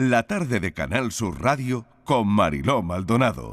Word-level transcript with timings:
la 0.00 0.22
tarde 0.22 0.60
de 0.60 0.72
Canal 0.72 1.12
Sur 1.12 1.42
Radio 1.42 1.84
con 2.04 2.26
Mariló 2.26 2.80
Maldonado. 2.80 3.50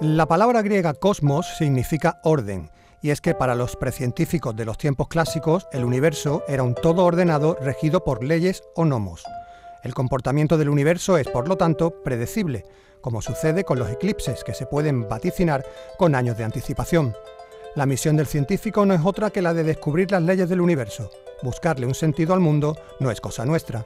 La 0.00 0.24
palabra 0.24 0.62
griega 0.62 0.94
cosmos 0.94 1.46
significa 1.58 2.18
orden, 2.22 2.70
y 3.02 3.10
es 3.10 3.20
que 3.20 3.34
para 3.34 3.54
los 3.54 3.76
precientíficos 3.76 4.56
de 4.56 4.64
los 4.64 4.78
tiempos 4.78 5.08
clásicos 5.08 5.68
el 5.70 5.84
universo 5.84 6.44
era 6.48 6.62
un 6.62 6.74
todo 6.74 7.04
ordenado 7.04 7.58
regido 7.60 8.04
por 8.04 8.24
leyes 8.24 8.62
o 8.74 8.86
nomos. 8.86 9.22
El 9.82 9.92
comportamiento 9.92 10.56
del 10.56 10.70
universo 10.70 11.18
es, 11.18 11.28
por 11.28 11.46
lo 11.46 11.56
tanto, 11.58 12.02
predecible, 12.02 12.64
como 13.02 13.20
sucede 13.20 13.64
con 13.64 13.78
los 13.78 13.90
eclipses 13.90 14.44
que 14.44 14.54
se 14.54 14.64
pueden 14.64 15.10
vaticinar 15.10 15.62
con 15.98 16.14
años 16.14 16.38
de 16.38 16.44
anticipación. 16.44 17.14
La 17.76 17.84
misión 17.84 18.16
del 18.16 18.26
científico 18.26 18.86
no 18.86 18.94
es 18.94 19.02
otra 19.04 19.28
que 19.28 19.42
la 19.42 19.52
de 19.52 19.62
descubrir 19.62 20.10
las 20.10 20.22
leyes 20.22 20.48
del 20.48 20.62
universo. 20.62 21.10
Buscarle 21.42 21.84
un 21.84 21.94
sentido 21.94 22.32
al 22.32 22.40
mundo 22.40 22.74
no 23.00 23.10
es 23.10 23.20
cosa 23.20 23.44
nuestra. 23.44 23.84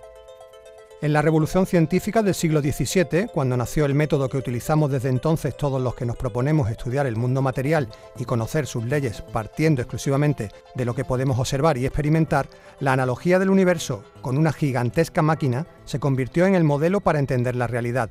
En 1.02 1.12
la 1.12 1.22
revolución 1.22 1.66
científica 1.66 2.22
del 2.22 2.36
siglo 2.36 2.60
XVII, 2.60 3.26
cuando 3.34 3.56
nació 3.56 3.86
el 3.86 3.96
método 3.96 4.28
que 4.28 4.36
utilizamos 4.36 4.92
desde 4.92 5.08
entonces 5.08 5.56
todos 5.56 5.82
los 5.82 5.96
que 5.96 6.06
nos 6.06 6.16
proponemos 6.16 6.70
estudiar 6.70 7.08
el 7.08 7.16
mundo 7.16 7.42
material 7.42 7.88
y 8.16 8.26
conocer 8.26 8.68
sus 8.68 8.84
leyes 8.84 9.22
partiendo 9.22 9.82
exclusivamente 9.82 10.50
de 10.76 10.84
lo 10.84 10.95
que 10.95 11.04
podemos 11.04 11.40
observar 11.40 11.76
y 11.76 11.84
experimentar, 11.84 12.46
la 12.78 12.92
analogía 12.92 13.40
del 13.40 13.50
universo 13.50 14.04
con 14.22 14.38
una 14.38 14.52
gigantesca 14.52 15.20
máquina 15.20 15.66
se 15.84 15.98
convirtió 15.98 16.46
en 16.46 16.54
el 16.54 16.62
modelo 16.62 17.00
para 17.00 17.18
entender 17.18 17.56
la 17.56 17.66
realidad. 17.66 18.10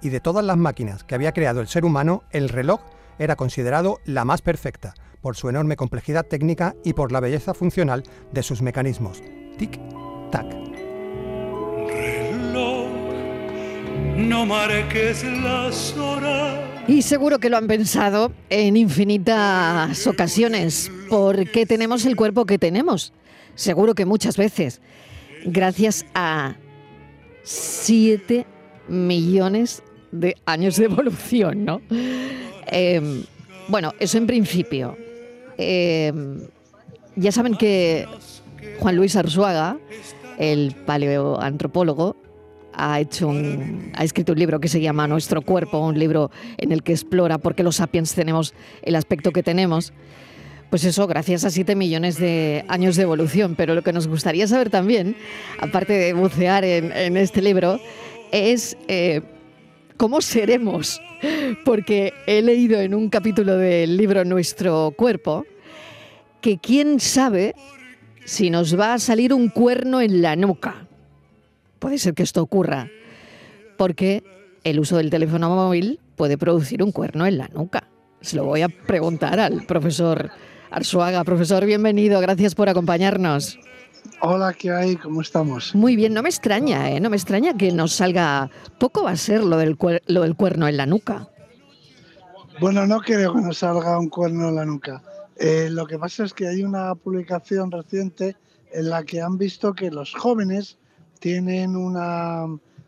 Y 0.00 0.10
de 0.10 0.20
todas 0.20 0.44
las 0.44 0.58
máquinas 0.58 1.02
que 1.02 1.16
había 1.16 1.32
creado 1.32 1.60
el 1.60 1.66
ser 1.66 1.84
humano, 1.84 2.22
el 2.30 2.50
reloj 2.50 2.82
era 3.18 3.34
considerado 3.34 3.98
la 4.04 4.24
más 4.24 4.42
perfecta, 4.42 4.94
por 5.28 5.36
su 5.36 5.50
enorme 5.50 5.76
complejidad 5.76 6.24
técnica 6.24 6.74
y 6.86 6.94
por 6.94 7.12
la 7.12 7.20
belleza 7.20 7.52
funcional 7.52 8.02
de 8.32 8.42
sus 8.42 8.62
mecanismos. 8.62 9.22
Tic-tac. 9.58 10.46
no 14.16 14.46
marques 14.46 15.22
las 15.24 15.94
horas. 15.98 16.60
Y 16.88 17.02
seguro 17.02 17.38
que 17.40 17.50
lo 17.50 17.58
han 17.58 17.66
pensado 17.66 18.32
en 18.48 18.78
infinitas 18.78 20.06
ocasiones. 20.06 20.90
¿Por 21.10 21.50
qué 21.50 21.66
tenemos 21.66 22.06
el 22.06 22.16
cuerpo 22.16 22.46
que 22.46 22.56
tenemos? 22.56 23.12
Seguro 23.54 23.94
que 23.94 24.06
muchas 24.06 24.38
veces. 24.38 24.80
Gracias 25.44 26.06
a 26.14 26.56
7 27.42 28.46
millones 28.88 29.82
de 30.10 30.36
años 30.46 30.76
de 30.76 30.86
evolución, 30.86 31.66
¿no? 31.66 31.82
Em, 32.70 33.24
bueno, 33.68 33.92
eso 34.00 34.16
en 34.16 34.26
principio. 34.26 34.96
Em, 35.58 36.46
ya 37.16 37.32
saben 37.32 37.56
que 37.56 38.06
Juan 38.78 38.96
Luis 38.96 39.16
Arzuaga, 39.16 39.76
el 40.38 40.74
paleoantropólogo, 40.86 42.16
ha, 42.72 43.00
hecho 43.00 43.32
ha 43.94 44.04
escrito 44.04 44.32
un 44.32 44.38
libro 44.38 44.60
que 44.60 44.68
se 44.68 44.80
llama 44.80 45.08
Nuestro 45.08 45.42
cuerpo, 45.42 45.78
un 45.78 45.98
libro 45.98 46.30
en 46.58 46.70
el 46.70 46.84
que 46.84 46.92
explora 46.92 47.38
por 47.38 47.56
qué 47.56 47.64
los 47.64 47.76
sapiens 47.76 48.14
tenemos 48.14 48.54
el 48.82 48.94
aspecto 48.94 49.32
que 49.32 49.42
tenemos. 49.42 49.92
Pues 50.70 50.84
eso, 50.84 51.06
gracias 51.06 51.44
a 51.44 51.50
7 51.50 51.74
millones 51.74 52.18
de 52.18 52.64
años 52.68 52.94
de 52.96 53.02
evolución. 53.02 53.54
Pero 53.56 53.74
lo 53.74 53.82
que 53.82 53.92
nos 53.92 54.06
gustaría 54.06 54.46
saber 54.46 54.70
también, 54.70 55.16
aparte 55.60 55.94
de 55.94 56.12
bucear 56.12 56.64
en, 56.64 57.16
este 57.16 57.40
libro, 57.42 57.80
es 58.32 58.76
eh, 58.86 59.22
cómo 59.98 60.22
seremos. 60.22 61.02
Porque 61.66 62.14
he 62.26 62.40
leído 62.40 62.80
en 62.80 62.94
un 62.94 63.10
capítulo 63.10 63.58
del 63.58 63.98
libro 63.98 64.24
Nuestro 64.24 64.94
cuerpo 64.96 65.44
que 66.40 66.56
quién 66.56 67.00
sabe 67.00 67.54
si 68.24 68.48
nos 68.48 68.78
va 68.78 68.94
a 68.94 68.98
salir 68.98 69.34
un 69.34 69.48
cuerno 69.48 70.00
en 70.00 70.22
la 70.22 70.36
nuca 70.36 70.88
puede 71.78 71.98
ser 71.98 72.14
que 72.14 72.22
esto 72.22 72.42
ocurra, 72.42 72.90
porque 73.76 74.22
el 74.64 74.80
uso 74.80 74.96
del 74.96 75.10
teléfono 75.10 75.54
móvil 75.54 76.00
puede 76.16 76.36
producir 76.36 76.82
un 76.82 76.92
cuerno 76.92 77.26
en 77.26 77.38
la 77.38 77.48
nuca. 77.48 77.88
Se 78.20 78.36
lo 78.36 78.44
voy 78.44 78.62
a 78.62 78.68
preguntar 78.68 79.38
al 79.38 79.64
profesor 79.64 80.30
Arzuaga. 80.70 81.22
Profesor, 81.24 81.64
bienvenido, 81.64 82.20
gracias 82.20 82.54
por 82.54 82.68
acompañarnos. 82.68 83.58
Hola, 84.20 84.52
¿qué 84.52 84.72
hay? 84.72 84.96
¿Cómo 84.96 85.20
estamos? 85.20 85.74
Muy 85.74 85.94
bien, 85.94 86.12
no 86.12 86.22
me 86.22 86.28
extraña, 86.28 86.90
¿eh? 86.90 87.00
No 87.00 87.08
me 87.08 87.16
extraña 87.16 87.56
que 87.56 87.70
nos 87.70 87.92
salga... 87.92 88.50
Poco 88.78 89.04
va 89.04 89.12
a 89.12 89.16
ser 89.16 89.44
lo 89.44 89.56
del, 89.56 89.76
lo 90.06 90.22
del 90.22 90.34
cuerno 90.34 90.66
en 90.66 90.76
la 90.76 90.86
nuca. 90.86 91.28
Bueno, 92.60 92.86
no 92.86 93.00
creo 93.00 93.32
que 93.34 93.40
nos 93.40 93.58
salga 93.58 93.98
un 93.98 94.08
cuerno 94.08 94.48
en 94.48 94.56
la 94.56 94.64
nuca. 94.64 95.02
Eh, 95.36 95.68
lo 95.70 95.86
que 95.86 95.98
pasa 95.98 96.24
es 96.24 96.34
que 96.34 96.48
hay 96.48 96.64
una 96.64 96.96
publicación 96.96 97.70
reciente 97.70 98.36
en 98.72 98.90
la 98.90 99.04
que 99.04 99.20
han 99.20 99.38
visto 99.38 99.72
que 99.72 99.90
los 99.90 100.12
jóvenes 100.12 100.78
tienen 101.20 101.76
una 101.76 102.46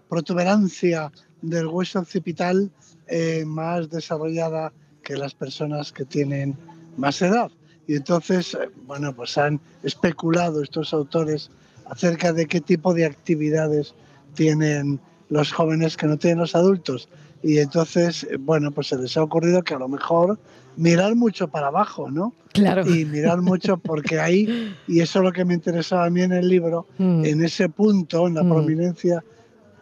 protuberancia 0.09 1.13
del 1.43 1.69
hueso 1.69 2.01
occipital 2.01 2.71
eh, 3.07 3.45
más 3.47 3.89
desarrollada 3.89 4.73
que 5.03 5.17
las 5.17 5.35
personas 5.35 5.93
que 5.93 6.05
tienen 6.05 6.57
más 6.97 7.23
edad. 7.23 7.51
Y 7.91 7.97
entonces, 7.97 8.55
eh, 8.55 8.71
bueno, 8.87 9.13
pues 9.13 9.37
han 9.37 9.59
especulado 9.83 10.63
estos 10.63 10.95
autores 10.95 11.51
acerca 11.87 12.33
de 12.33 12.47
qué 12.47 12.61
tipo 12.61 12.95
de 12.95 13.05
actividades 13.05 13.97
tienen 14.35 15.01
los 15.29 15.51
jóvenes 15.51 15.97
que 15.97 16.07
no 16.07 16.17
tienen 16.17 16.39
los 16.39 16.55
adultos. 16.55 17.09
Y 17.43 17.59
entonces, 17.59 18.29
eh, 18.31 18.37
bueno, 18.39 18.71
pues 18.71 18.87
se 18.87 18.97
les 18.97 19.17
ha 19.17 19.25
ocurrido 19.25 19.65
que 19.65 19.75
a 19.75 19.79
lo 19.81 19.89
mejor 19.89 20.39
mirar 20.77 21.17
mucho 21.17 21.49
para 21.49 21.67
abajo, 21.67 22.09
¿no? 22.09 22.33
Claro. 22.53 22.89
Y 22.89 23.05
mirar 23.07 23.43
mucho 23.43 23.77
porque 23.77 24.21
ahí, 24.21 24.73
y 24.87 25.01
eso 25.01 25.19
es 25.19 25.25
lo 25.25 25.33
que 25.33 25.45
me 25.45 25.55
interesaba 25.55 26.05
a 26.05 26.11
mí 26.11 26.23
en 26.23 26.31
el 26.31 26.47
libro, 26.49 26.87
mm. 26.99 27.25
en 27.25 27.43
ese 27.43 27.69
punto, 27.71 28.29
en 28.29 28.35
la 28.35 28.45
mm. 28.45 28.51
prominencia 28.51 29.25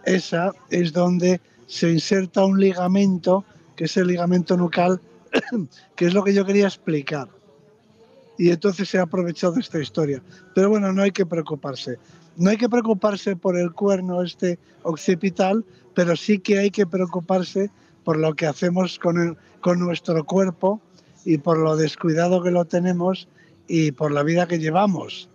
esa, 0.06 0.52
es 0.70 0.94
donde 0.94 1.42
se 1.66 1.92
inserta 1.92 2.42
un 2.46 2.58
ligamento, 2.58 3.44
que 3.76 3.84
es 3.84 3.94
el 3.98 4.06
ligamento 4.06 4.56
nucal, 4.56 4.98
que 5.94 6.06
es 6.06 6.14
lo 6.14 6.24
que 6.24 6.32
yo 6.32 6.46
quería 6.46 6.64
explicar. 6.64 7.28
Y 8.38 8.50
entonces 8.50 8.88
se 8.88 8.98
ha 8.98 9.02
aprovechado 9.02 9.58
esta 9.58 9.80
historia. 9.80 10.22
Pero 10.54 10.70
bueno, 10.70 10.92
no 10.92 11.02
hay 11.02 11.10
que 11.10 11.26
preocuparse. 11.26 11.98
No 12.36 12.50
hay 12.50 12.56
que 12.56 12.68
preocuparse 12.68 13.34
por 13.34 13.58
el 13.58 13.72
cuerno 13.72 14.22
este 14.22 14.58
occipital, 14.84 15.64
pero 15.94 16.14
sí 16.16 16.38
que 16.38 16.58
hay 16.58 16.70
que 16.70 16.86
preocuparse 16.86 17.70
por 18.04 18.16
lo 18.16 18.34
que 18.34 18.46
hacemos 18.46 18.98
con, 18.98 19.36
con 19.60 19.80
nuestro 19.80 20.24
cuerpo 20.24 20.80
y 21.24 21.38
por 21.38 21.58
lo 21.58 21.76
descuidado 21.76 22.42
que 22.42 22.52
lo 22.52 22.64
tenemos 22.64 23.28
y 23.66 23.92
por 23.92 24.12
la 24.12 24.22
vida 24.22 24.46
que 24.46 24.58
llevamos. 24.58 25.28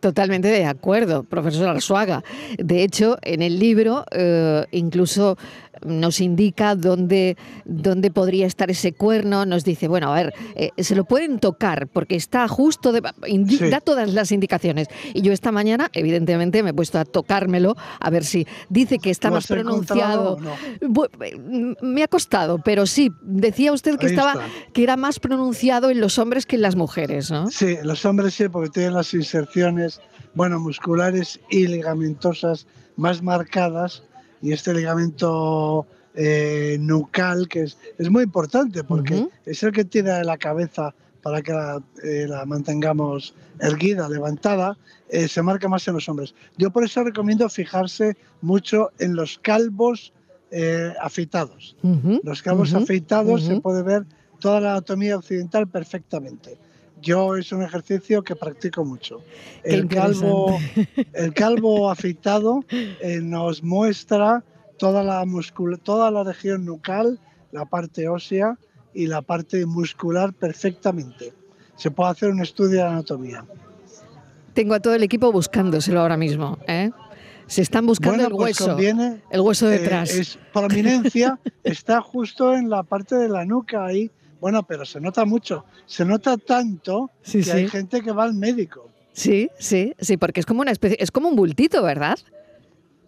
Totalmente 0.00 0.48
de 0.48 0.66
acuerdo, 0.66 1.22
profesor 1.22 1.68
Arzuaga. 1.68 2.22
De 2.58 2.82
hecho, 2.82 3.16
en 3.22 3.40
el 3.40 3.58
libro 3.58 4.04
eh, 4.10 4.66
incluso 4.70 5.38
nos 5.84 6.20
indica 6.20 6.74
dónde, 6.74 7.36
dónde 7.64 8.10
podría 8.10 8.46
estar 8.46 8.70
ese 8.70 8.92
cuerno, 8.92 9.46
nos 9.46 9.64
dice, 9.64 9.88
bueno, 9.88 10.12
a 10.12 10.14
ver, 10.14 10.34
eh, 10.54 10.70
se 10.78 10.94
lo 10.94 11.04
pueden 11.04 11.38
tocar 11.38 11.88
porque 11.88 12.16
está 12.16 12.46
justo, 12.48 12.92
de, 12.92 13.00
da 13.00 13.80
todas 13.80 14.12
las 14.12 14.32
indicaciones. 14.32 14.88
Y 15.12 15.22
yo 15.22 15.32
esta 15.32 15.52
mañana, 15.52 15.90
evidentemente, 15.92 16.62
me 16.62 16.70
he 16.70 16.74
puesto 16.74 16.98
a 16.98 17.04
tocármelo 17.04 17.76
a 18.00 18.10
ver 18.10 18.24
si 18.24 18.46
dice 18.68 18.98
que 18.98 19.10
está 19.10 19.30
más 19.30 19.46
pronunciado. 19.46 20.38
Me 21.80 22.02
ha 22.02 22.08
costado, 22.08 22.58
pero 22.58 22.86
sí, 22.86 23.12
decía 23.22 23.72
usted 23.72 23.98
que, 23.98 24.06
estaba, 24.06 24.34
que 24.72 24.82
era 24.82 24.96
más 24.96 25.20
pronunciado 25.20 25.90
en 25.90 26.00
los 26.00 26.18
hombres 26.18 26.46
que 26.46 26.56
en 26.56 26.62
las 26.62 26.76
mujeres, 26.76 27.30
¿no? 27.30 27.50
Sí, 27.50 27.76
los 27.82 28.04
hombres 28.04 28.34
sí, 28.34 28.48
porque 28.48 28.70
tienen 28.70 28.94
las 28.94 29.14
inserciones, 29.14 30.00
bueno, 30.34 30.58
musculares 30.58 31.40
y 31.50 31.66
ligamentosas 31.66 32.66
más 32.96 33.22
marcadas 33.22 34.02
y 34.42 34.52
este 34.52 34.74
ligamento 34.74 35.86
eh, 36.14 36.76
nucal, 36.80 37.48
que 37.48 37.62
es, 37.62 37.76
es, 37.98 38.08
muy 38.08 38.22
importante 38.22 38.84
porque 38.84 39.26
es 39.44 39.62
el 39.64 39.72
que 39.72 39.84
tiene 39.84 40.22
la 40.22 40.38
cabeza 40.38 40.94
para 41.22 41.42
que 41.42 41.52
la, 41.52 41.82
eh, 42.04 42.28
mantengamos 42.46 43.34
erguida, 43.58 44.08
levantada, 44.08 44.78
eh, 45.08 45.26
se 45.26 45.42
marca 45.42 45.68
más 45.68 45.88
en 45.88 45.94
los 45.94 46.08
hombres. 46.08 46.34
Yo 46.56 46.70
por 46.70 46.84
eso 46.84 47.02
recomiendo 47.02 47.48
fijarse 47.48 48.16
mucho 48.42 48.90
en 48.98 49.16
los 49.16 49.38
calvos 49.38 50.12
afeitados. 51.00 51.74
Los 52.22 52.40
calvos 52.40 52.74
afeitados 52.74 53.42
se 53.42 53.60
puede 53.60 53.82
ver 53.82 54.06
toda 54.38 54.60
la 54.60 54.70
anatomía 54.72 55.16
occidental 55.16 55.66
perfectamente. 55.66 56.56
Yo 57.04 57.36
es 57.36 57.52
un 57.52 57.62
ejercicio 57.62 58.24
que 58.24 58.34
practico 58.34 58.84
mucho. 58.84 59.20
El 59.62 59.86
calvo, 59.88 60.58
el 61.12 61.34
calvo 61.34 61.90
afeitado 61.90 62.64
eh, 62.70 63.20
nos 63.22 63.62
muestra 63.62 64.42
toda 64.78 65.04
la, 65.04 65.22
toda 65.82 66.10
la 66.10 66.24
región 66.24 66.64
nucal, 66.64 67.20
la 67.52 67.66
parte 67.66 68.08
ósea 68.08 68.58
y 68.94 69.06
la 69.06 69.20
parte 69.20 69.66
muscular 69.66 70.32
perfectamente. 70.32 71.34
Se 71.76 71.90
puede 71.90 72.10
hacer 72.10 72.30
un 72.30 72.40
estudio 72.40 72.78
de 72.78 72.82
anatomía. 72.82 73.44
Tengo 74.54 74.74
a 74.74 74.80
todo 74.80 74.94
el 74.94 75.02
equipo 75.02 75.30
buscándoselo 75.30 76.00
ahora 76.00 76.16
mismo. 76.16 76.58
¿eh? 76.66 76.90
Se 77.46 77.60
están 77.60 77.84
buscando 77.86 78.24
el 78.24 78.30
pues 78.30 78.60
hueso. 78.60 78.78
el 78.78 79.40
hueso 79.40 79.68
eh, 79.68 79.78
detrás. 79.78 80.10
es, 80.10 80.38
prominencia 80.54 81.38
está 81.64 82.00
justo 82.00 82.54
en 82.54 82.70
la 82.70 82.82
parte 82.82 83.16
de 83.16 83.28
la 83.28 83.44
nuca 83.44 83.84
ahí 83.84 84.10
Bueno, 84.44 84.62
pero 84.66 84.84
se 84.84 85.00
nota 85.00 85.24
mucho. 85.24 85.64
Se 85.86 86.04
nota 86.04 86.36
tanto 86.36 87.10
Sí, 87.22 87.42
que 87.42 87.50
hay 87.50 87.66
gente 87.66 88.02
que 88.02 88.12
va 88.12 88.24
al 88.24 88.34
médico. 88.34 88.90
Sí, 89.14 89.48
sí, 89.58 89.94
sí, 89.98 90.18
porque 90.18 90.40
es 90.40 90.44
como 90.44 90.60
una 90.60 90.70
especie, 90.70 90.98
es 91.00 91.10
como 91.10 91.30
un 91.30 91.34
bultito, 91.34 91.82
¿verdad? 91.82 92.18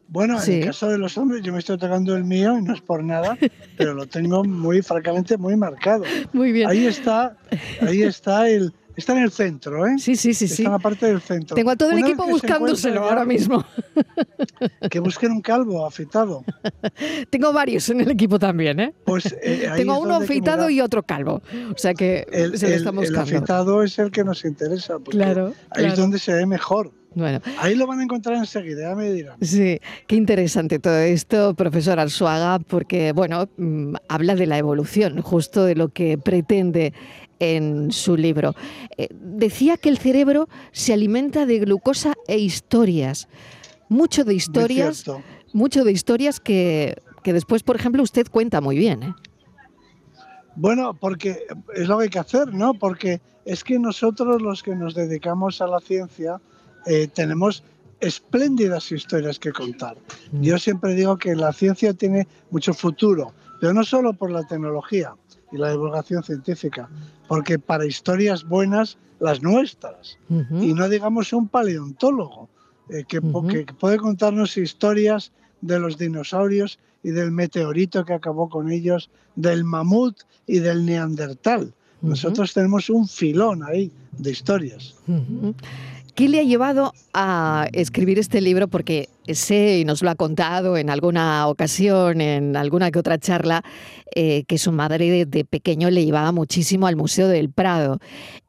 Bueno, 0.09 0.41
Sí. 0.41 0.53
en 0.55 0.59
el 0.61 0.67
caso 0.69 0.89
de 0.89 0.97
los 0.97 1.19
hombres, 1.19 1.43
yo 1.43 1.53
me 1.53 1.59
estoy 1.59 1.77
tocando 1.77 2.17
el 2.17 2.25
mío 2.25 2.59
y 2.59 2.63
no 2.63 2.73
es 2.73 2.81
por 2.81 3.05
nada, 3.05 3.37
pero 3.77 3.93
lo 3.93 4.07
tengo 4.07 4.45
muy, 4.45 4.81
francamente, 4.81 5.37
muy 5.37 5.57
marcado. 5.57 6.05
Muy 6.33 6.53
bien. 6.53 6.71
Ahí 6.71 6.87
está, 6.87 7.37
ahí 7.83 8.01
está 8.03 8.49
el, 8.49 8.73
está 8.97 9.13
en 9.17 9.23
el 9.23 9.31
centro, 9.31 9.87
¿eh? 9.87 9.95
Sí, 9.99 10.17
sí, 10.17 10.33
sí, 10.35 10.47
está 10.47 10.57
sí. 10.57 10.65
en 10.65 10.73
la 10.73 10.79
parte 10.79 11.07
del 11.07 11.21
centro. 11.21 11.55
Tengo 11.55 11.71
a 11.71 11.77
todo 11.77 11.91
el 11.91 11.97
Una 11.99 12.07
vez 12.07 12.13
equipo 12.15 12.27
buscándoselo 12.29 13.05
ahora 13.05 13.25
mismo. 13.25 13.65
Que 14.91 15.01
busquen 15.01 15.33
un 15.33 15.41
calvo 15.43 15.87
afeitado. 15.87 16.45
Tengo 17.31 17.53
varios 17.53 17.89
en 17.91 18.01
el 18.01 18.11
equipo 18.11 18.39
también, 18.39 18.81
¿eh? 18.81 18.95
Pues 19.05 19.27
eh, 19.43 19.69
Tengo 19.77 19.99
uno 19.99 20.15
afeitado 20.17 20.71
y 20.71 20.81
otro 20.81 21.03
calvo. 21.03 21.43
O 21.75 21.79
sea 21.79 21.95
que 21.95 22.27
el, 22.33 22.57
se 22.59 22.67
lo 22.67 22.73
el- 22.73 22.79
están 22.79 22.95
el 22.95 23.01
buscando. 23.01 23.21
afeitado 23.23 23.83
es 23.83 23.99
el 23.99 24.11
que 24.11 24.25
nos 24.25 24.45
interesa, 24.45 24.95
porque 24.99 25.19
Claro, 25.19 25.49
ahí 25.71 25.81
claro. 25.83 25.89
es 25.93 25.99
donde 25.99 26.19
se 26.19 26.33
ve 26.33 26.47
mejor. 26.47 26.93
Bueno, 27.15 27.41
Ahí 27.61 27.75
lo 27.75 27.87
van 27.87 28.01
a 28.01 28.03
encontrar 28.03 28.37
enseguida, 28.37 28.91
ya 28.91 28.95
me 28.95 29.11
dirán. 29.11 29.37
sí, 29.41 29.81
qué 30.07 30.17
interesante 30.17 30.79
todo 30.79 30.99
esto, 30.99 31.55
profesor 31.55 31.99
Arzuaga, 31.99 32.59
porque, 32.59 33.13
bueno, 33.13 33.49
mm, 33.57 33.95
habla 34.09 34.35
de 34.35 34.45
la 34.45 34.59
evolución, 34.59 35.23
justo 35.23 35.65
de 35.65 35.77
lo 35.77 35.89
que 35.89 36.19
pretende 36.19 36.93
en 37.39 37.91
su 37.93 38.17
libro. 38.17 38.55
Eh, 38.97 39.09
decía 39.11 39.77
que 39.77 39.89
el 39.89 39.99
cerebro 39.99 40.49
se 40.73 40.93
alimenta 40.93 41.47
de 41.47 41.59
glucosa 41.61 42.15
e 42.27 42.39
historias. 42.39 43.29
Mucho 43.89 44.25
de 44.25 44.35
historias, 44.35 45.05
mucho 45.53 45.85
de 45.85 45.93
historias 45.93 46.41
que, 46.41 46.97
que 47.23 47.33
después, 47.33 47.63
por 47.63 47.77
ejemplo, 47.77 48.03
usted 48.03 48.27
cuenta 48.29 48.61
muy 48.61 48.77
bien. 48.77 49.03
¿eh? 49.03 49.15
Bueno, 50.57 50.95
porque 50.95 51.47
es 51.75 51.87
lo 51.87 51.99
que 51.99 52.05
hay 52.05 52.11
que 52.11 52.19
hacer, 52.19 52.53
¿no? 52.53 52.75
Porque 52.75 53.21
es 53.45 53.63
que 53.63 53.79
nosotros 53.79 54.43
los 54.43 54.63
que 54.63 54.75
nos 54.75 54.95
dedicamos 54.95 55.61
a 55.61 55.67
la 55.67 55.81
ciencia 55.81 56.41
eh, 56.87 57.09
tenemos 57.13 57.63
espléndidas 58.01 58.91
historias 58.91 59.39
que 59.39 59.53
contar. 59.53 59.97
Yo 60.33 60.59
siempre 60.59 60.95
digo 60.95 61.17
que 61.17 61.35
la 61.35 61.53
ciencia 61.53 61.95
tiene 61.95 62.27
mucho 62.51 62.75
futuro, 62.75 63.33
pero 63.61 63.73
no 63.73 63.85
solo 63.85 64.13
por 64.13 64.31
la 64.31 64.43
tecnología 64.45 65.15
y 65.53 65.59
la 65.59 65.71
divulgación 65.71 66.23
científica, 66.23 66.89
porque 67.29 67.59
para 67.59 67.87
historias 67.87 68.45
buenas, 68.45 68.99
las 69.21 69.43
nuestras, 69.43 70.19
y 70.29 70.75
no 70.75 70.89
digamos 70.89 71.33
un 71.33 71.49
paleontólogo, 71.49 72.49
eh, 72.91 73.05
que, 73.09 73.21
puede 73.21 73.97
contarnos 73.97 74.57
historias 74.57 75.33
de 75.61 75.79
los 75.81 75.99
dinosaurios 75.99 76.79
y 77.03 77.11
del 77.11 77.31
meteorito 77.31 78.05
que 78.05 78.15
acabó 78.15 78.49
con 78.49 78.71
ellos, 78.71 79.11
del 79.35 79.65
mamut 79.65 80.21
y 80.47 80.59
del 80.59 80.85
neandertal. 80.85 81.73
Nosotros 82.03 82.53
tenemos 82.53 82.91
un 82.91 83.09
filón 83.09 83.63
ahí 83.65 83.91
de 84.13 84.31
historias. 84.31 84.95
¿Qué 86.17 86.31
le 86.31 86.41
ha 86.41 86.45
llevado 86.45 86.95
a 87.13 87.69
escribir 87.75 88.19
este 88.19 88.41
libro? 88.41 88.69
Porque 88.69 89.11
sé, 89.29 89.81
y 89.81 89.85
nos 89.85 90.03
lo 90.03 90.09
ha 90.09 90.15
contado 90.15 90.79
en 90.79 90.89
alguna 90.89 91.47
ocasión, 91.47 92.23
en 92.23 92.57
alguna 92.57 92.91
que 92.91 92.99
otra 92.99 93.19
charla, 93.19 93.63
eh, 94.15 94.45
que 94.45 94.57
su 94.57 94.73
madre 94.73 95.27
de, 95.27 95.45
pequeño 95.45 95.91
le 95.91 96.07
llevaba 96.07 96.33
muchísimo 96.33 96.87
al 96.87 96.97
Museo 96.97 97.29
del 97.29 97.51
Prado. 97.51 97.99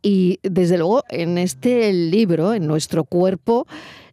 Y 0.02 0.40
desde 0.44 0.78
luego, 0.78 1.04
en 1.10 1.38
este 1.38 1.92
libro, 1.92 2.54
en 2.54 2.68
nuestro 2.68 3.04
cuerpo, 3.04 3.68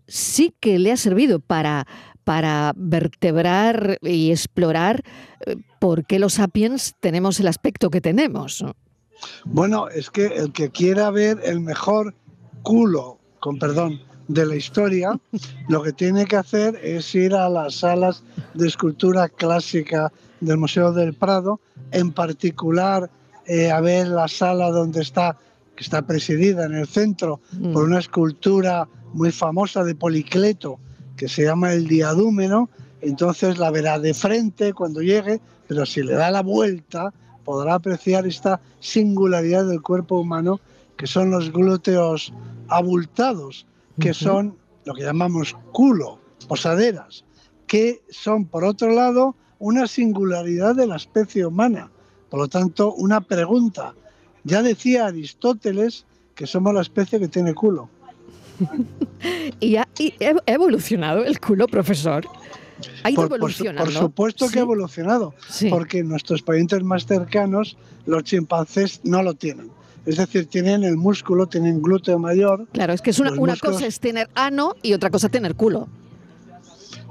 sí 0.08 0.52
que 0.58 0.80
le 0.80 0.90
ha 0.90 0.96
servido 0.96 1.38
para, 1.38 1.86
para 2.24 2.72
vertebrar 2.74 3.98
y 4.02 4.32
explorar 4.32 5.04
eh, 5.46 5.54
por 5.78 6.06
qué 6.06 6.18
los 6.18 6.34
sapiens 6.34 6.96
tenemos 6.98 7.38
el 7.38 7.46
aspecto 7.46 7.88
que 7.88 8.00
tenemos. 8.00 8.62
¿no? 8.62 8.74
Bueno, 9.44 9.86
es 9.90 10.10
que 10.10 10.26
el 10.26 10.50
que 10.50 10.70
quiera 10.70 11.12
ver 11.12 11.38
el 11.44 11.60
mejor 11.60 12.16
culo, 12.64 13.20
con 13.44 13.58
perdón, 13.58 14.00
de 14.26 14.46
la 14.46 14.56
historia, 14.56 15.20
lo 15.68 15.82
que 15.82 15.92
tiene 15.92 16.24
que 16.24 16.36
hacer 16.36 16.80
es 16.82 17.14
ir 17.14 17.34
a 17.34 17.50
las 17.50 17.74
salas 17.74 18.22
de 18.54 18.66
escultura 18.66 19.28
clásica 19.28 20.10
del 20.40 20.56
Museo 20.56 20.94
del 20.94 21.12
Prado, 21.12 21.60
en 21.90 22.10
particular 22.10 23.10
eh, 23.44 23.70
a 23.70 23.82
ver 23.82 24.08
la 24.08 24.28
sala 24.28 24.70
donde 24.70 25.02
está, 25.02 25.36
que 25.76 25.84
está 25.84 26.00
presidida 26.06 26.64
en 26.64 26.74
el 26.74 26.86
centro 26.86 27.40
Mm. 27.52 27.74
por 27.74 27.84
una 27.84 27.98
escultura 27.98 28.88
muy 29.12 29.30
famosa 29.30 29.84
de 29.84 29.94
Policleto 29.94 30.78
que 31.14 31.28
se 31.28 31.44
llama 31.44 31.74
el 31.74 31.86
Diadúmeno, 31.86 32.70
entonces 33.02 33.58
la 33.58 33.70
verá 33.70 33.98
de 33.98 34.14
frente 34.14 34.72
cuando 34.72 35.02
llegue, 35.02 35.42
pero 35.68 35.84
si 35.84 36.02
le 36.02 36.14
da 36.14 36.30
la 36.30 36.40
vuelta 36.40 37.12
podrá 37.44 37.74
apreciar 37.74 38.26
esta 38.26 38.58
singularidad 38.80 39.66
del 39.66 39.82
cuerpo 39.82 40.18
humano 40.18 40.60
que 40.96 41.06
son 41.06 41.30
los 41.30 41.52
glúteos 41.52 42.32
abultados, 42.68 43.66
que 44.00 44.14
son 44.14 44.56
lo 44.84 44.94
que 44.94 45.02
llamamos 45.02 45.56
culo, 45.72 46.18
posaderas, 46.48 47.24
que 47.66 48.02
son 48.10 48.46
por 48.46 48.64
otro 48.64 48.90
lado 48.92 49.34
una 49.58 49.86
singularidad 49.86 50.74
de 50.74 50.86
la 50.86 50.96
especie 50.96 51.46
humana. 51.46 51.90
Por 52.28 52.40
lo 52.40 52.48
tanto, 52.48 52.92
una 52.94 53.20
pregunta. 53.20 53.94
Ya 54.42 54.62
decía 54.62 55.06
Aristóteles 55.06 56.04
que 56.34 56.46
somos 56.46 56.74
la 56.74 56.82
especie 56.82 57.18
que 57.18 57.28
tiene 57.28 57.54
culo. 57.54 57.88
¿Y 59.60 59.76
ha, 59.76 59.88
y 59.98 60.14
evolucionado 60.46 61.24
el 61.24 61.40
culo, 61.40 61.66
profesor? 61.66 62.26
Ha 63.04 63.10
ido 63.10 63.28
Por, 63.28 63.40
por 63.40 63.76
por 63.76 63.92
supuesto 63.92 64.46
que 64.46 64.52
Sí, 64.52 64.58
ha 64.58 64.62
evolucionado, 64.62 65.34
sí. 65.48 65.70
porque 65.70 66.02
nuestros 66.02 66.42
parientes 66.42 66.82
más 66.82 67.06
cercanos, 67.06 67.76
los 68.04 68.24
chimpancés, 68.24 69.00
no 69.04 69.22
lo 69.22 69.34
tienen. 69.34 69.70
Es 70.06 70.16
decir, 70.18 70.46
tienen 70.46 70.84
el 70.84 70.96
músculo, 70.96 71.46
tienen 71.46 71.80
glúteo 71.80 72.18
mayor. 72.18 72.66
Claro, 72.72 72.92
es 72.92 73.00
que 73.00 73.10
es 73.10 73.18
una, 73.18 73.32
una 73.32 73.54
músculos- 73.54 73.72
cosa 73.74 73.86
es 73.86 74.00
tener 74.00 74.28
ano 74.34 74.74
y 74.82 74.92
otra 74.92 75.10
cosa 75.10 75.28
tener 75.28 75.54
culo. 75.54 75.88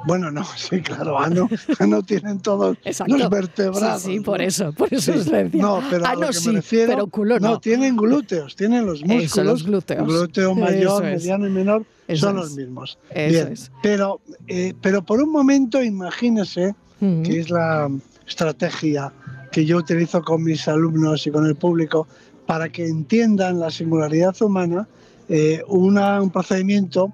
Bueno, 0.06 0.30
no, 0.31 0.44
sí, 0.57 0.81
claro, 0.81 1.18
ano, 1.19 1.48
ano 1.80 2.04
tienen 2.04 2.40
todos 2.42 2.78
Exacto. 2.84 3.18
los 3.18 3.30
vertebrados. 3.30 4.01
Sí, 4.01 4.18
sí, 4.18 4.19
por 4.19 4.40
¿no? 4.40 4.45
eso, 4.45 4.74
por 4.74 4.94
eso 4.94 5.13
Sí. 5.13 5.19
os 5.19 5.28
lo 5.28 5.38
decía. 5.38 5.62
No, 5.62 5.81
pero 5.90 6.06
a 6.06 6.10
ano 6.10 6.22
lo 6.22 6.28
que 6.28 6.34
sí, 6.34 6.50
me 6.50 6.56
refiero, 6.56 6.88
pero 6.92 7.07
culo 7.07 7.40
no. 7.40 7.60
tienen 7.60 7.95
glúteos, 7.95 8.56
tienen 8.56 8.86
los 8.86 9.00
músculos. 9.01 9.24
Eso, 9.24 9.44
los 9.44 9.63
glúteos. 9.63 10.06
Glúteo 10.06 10.54
mayor, 10.56 11.06
es. 11.06 11.22
mediano 11.22 11.48
y 11.48 11.51
menor 11.51 11.86
Eso 12.07 12.28
son 12.28 12.38
es. 12.38 12.44
los 12.44 12.56
mismos. 12.56 12.98
Eso 13.12 13.30
Bien, 13.34 13.54
es. 13.54 13.72
pero, 13.81 14.19
eh, 14.48 14.74
pero 14.81 15.04
por 15.04 15.22
un 15.22 15.31
momento 15.31 15.81
imagínese 15.81 16.75
Ujú. 17.00 17.24
que 17.24 17.39
es 17.39 17.50
la 17.50 17.89
estrategia 18.28 19.12
que 19.54 19.66
yo 19.66 19.78
utilizo 19.78 20.22
con 20.22 20.44
mis 20.44 20.68
alumnos 20.68 21.25
y 21.28 21.31
con 21.31 21.46
el 21.46 21.56
público 21.56 22.07
para 22.45 22.69
que 22.69 22.86
entiendan 22.88 23.60
la 23.60 23.69
singularidad 23.72 24.36
humana, 24.42 24.88
eh, 25.29 25.62
una- 25.67 26.22
un 26.22 26.29
procedimiento, 26.29 27.13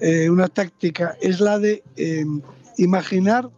eh, 0.00 0.28
una 0.30 0.48
táctica, 0.48 1.16
es 1.20 1.40
la 1.40 1.58
de 1.58 1.82
eh, 1.96 2.24
imaginar 2.76 3.48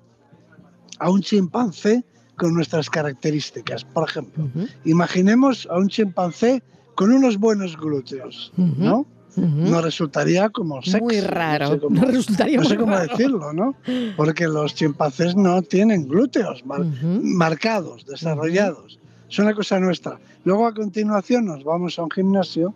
a 1.01 1.11
un 1.11 1.21
chimpancé 1.23 2.05
con 2.37 2.55
nuestras 2.55 2.89
características. 2.89 3.85
Por 3.85 4.09
ejemplo, 4.09 4.49
imaginemos 4.85 5.67
a 5.71 5.77
un 5.79 5.89
chimpancé 5.89 6.63
con 6.95 7.13
unos 7.13 7.37
buenos 7.39 7.77
glúteos. 7.77 8.53
¿no? 8.57 9.01
ujú. 9.37 9.47
No 9.71 9.81
resultaría 9.81 10.49
como 10.51 10.81
sexy. 10.83 11.01
muy 11.01 11.17
no 11.17 11.21
sé 11.23 11.29
raro. 11.29 11.81
cómo- 11.81 12.01
No 12.01 12.07
resultaría 12.07 12.59
no 12.59 12.65
sé 12.65 12.77
cómo 12.77 12.93
raro. 12.93 13.09
decirlo, 13.09 13.53
¿no? 13.53 13.75
Porque 14.17 14.47
los 14.49 14.75
chimpancés 14.75 15.35
no 15.37 15.63
tienen 15.63 16.07
glúteos 16.09 16.65
mar- 16.67 16.85
marcados, 17.23 18.05
desarrollados. 18.07 18.99
Es 19.29 19.39
una 19.39 19.55
cosa 19.55 19.79
nuestra. 19.79 20.19
Luego 20.45 20.67
a 20.67 20.75
continuación 20.75 21.47
nos 21.47 21.65
vamos 21.65 21.99
a 21.99 22.05
un 22.05 22.11
gimnasio, 22.11 22.75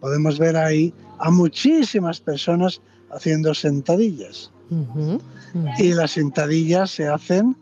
podemos 0.00 0.38
ver 0.38 0.56
ahí 0.56 0.92
a 1.18 1.30
muchísimas 1.30 2.20
personas 2.20 2.80
haciendo 3.10 3.54
sentadillas. 3.54 4.50
Y 5.78 5.94
las 5.94 6.10
sentadillas 6.12 6.90
se 6.90 7.08
hacen 7.08 7.56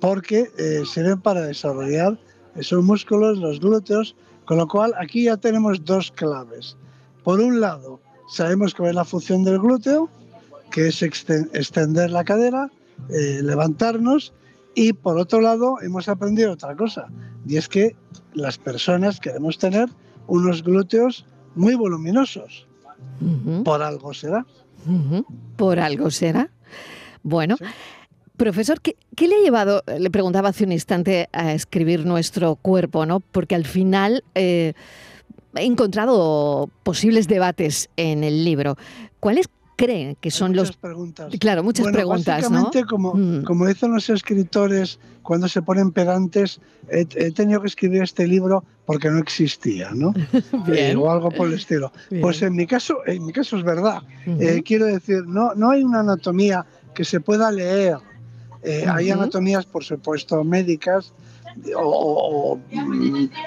porque 0.00 0.50
eh, 0.58 0.82
sirven 0.86 1.20
para 1.20 1.40
desarrollar 1.42 2.18
esos 2.54 2.84
músculos, 2.84 3.38
los 3.38 3.58
glúteos, 3.60 4.14
con 4.44 4.58
lo 4.58 4.68
cual 4.68 4.92
aquí 4.98 5.24
ya 5.24 5.36
tenemos 5.36 5.84
dos 5.84 6.12
claves. 6.12 6.76
Por 7.24 7.40
un 7.40 7.60
lado, 7.60 8.00
sabemos 8.28 8.74
cuál 8.74 8.90
es 8.90 8.94
la 8.94 9.04
función 9.04 9.42
del 9.44 9.58
glúteo, 9.58 10.08
que 10.70 10.88
es 10.88 11.02
exten- 11.02 11.48
extender 11.54 12.10
la 12.10 12.24
cadera, 12.24 12.70
eh, 13.10 13.40
levantarnos, 13.42 14.32
y 14.74 14.92
por 14.92 15.18
otro 15.18 15.40
lado 15.40 15.76
hemos 15.82 16.08
aprendido 16.08 16.52
otra 16.52 16.76
cosa, 16.76 17.08
y 17.48 17.56
es 17.56 17.68
que 17.68 17.96
las 18.34 18.58
personas 18.58 19.18
queremos 19.20 19.58
tener 19.58 19.88
unos 20.26 20.62
glúteos 20.62 21.24
muy 21.54 21.74
voluminosos, 21.74 22.66
por 23.64 23.82
algo 23.82 24.12
será. 24.14 24.44
Por 25.56 25.80
algo 25.80 26.10
será. 26.10 26.50
Bueno, 27.22 27.56
Sí. 27.58 27.64
profesor, 28.36 28.80
¿qué, 28.80 28.96
qué 29.16 29.26
le 29.26 29.36
ha 29.36 29.40
llevado, 29.40 29.82
le 29.98 30.10
preguntaba 30.10 30.50
hace 30.50 30.64
un 30.64 30.72
instante, 30.72 31.28
a 31.32 31.52
escribir 31.54 32.06
nuestro 32.06 32.54
cuerpo, 32.56 33.06
¿no? 33.06 33.20
Porque 33.20 33.54
al 33.54 33.64
final 33.64 34.22
eh, 34.34 34.74
he 35.54 35.64
encontrado 35.64 36.70
posibles 36.84 37.26
debates 37.26 37.88
en 37.96 38.22
el 38.22 38.44
libro. 38.44 38.76
¿Cuál 39.20 39.38
es 39.38 39.48
cree 39.78 40.16
que 40.20 40.30
son 40.30 40.50
muchas 40.50 40.68
los... 40.68 40.76
preguntas. 40.76 41.32
Claro, 41.38 41.62
muchas 41.62 41.84
Bueno, 41.84 41.96
preguntas, 41.96 42.42
¿no? 42.42 42.50
básicamente, 42.64 42.84
como, 42.84 43.14
Mm. 43.14 43.44
como 43.44 43.64
dicen 43.66 43.92
los 43.94 44.10
escritores 44.10 44.98
cuando 45.22 45.46
se 45.48 45.62
ponen 45.62 45.92
pedantes, 45.92 46.60
he, 46.90 47.06
he 47.14 47.30
tenido 47.30 47.60
que 47.60 47.68
escribir 47.68 48.02
este 48.02 48.26
libro 48.26 48.64
porque 48.86 49.08
no 49.08 49.18
existía, 49.18 49.90
¿no? 49.94 50.12
Eh, 50.68 50.96
o 50.96 51.08
algo 51.10 51.30
por 51.30 51.46
el 51.48 51.54
estilo. 51.54 51.92
Bien. 52.10 52.22
Pues 52.22 52.42
en 52.42 52.54
mi 52.56 52.66
caso, 52.66 52.98
en 53.06 53.24
mi 53.24 53.32
caso 53.32 53.56
es 53.56 53.62
verdad. 53.62 54.02
Eh, 54.26 54.62
quiero 54.64 54.86
decir, 54.86 55.22
no, 55.26 55.54
no 55.54 55.70
hay 55.70 55.84
una 55.84 56.00
anatomía 56.00 56.66
que 56.94 57.04
se 57.04 57.20
pueda 57.20 57.50
leer. 57.52 57.98
Eh, 58.64 58.84
Hay 58.92 59.08
anatomías, 59.10 59.64
por 59.66 59.84
supuesto, 59.84 60.42
médicas 60.42 61.12
o, 61.76 62.58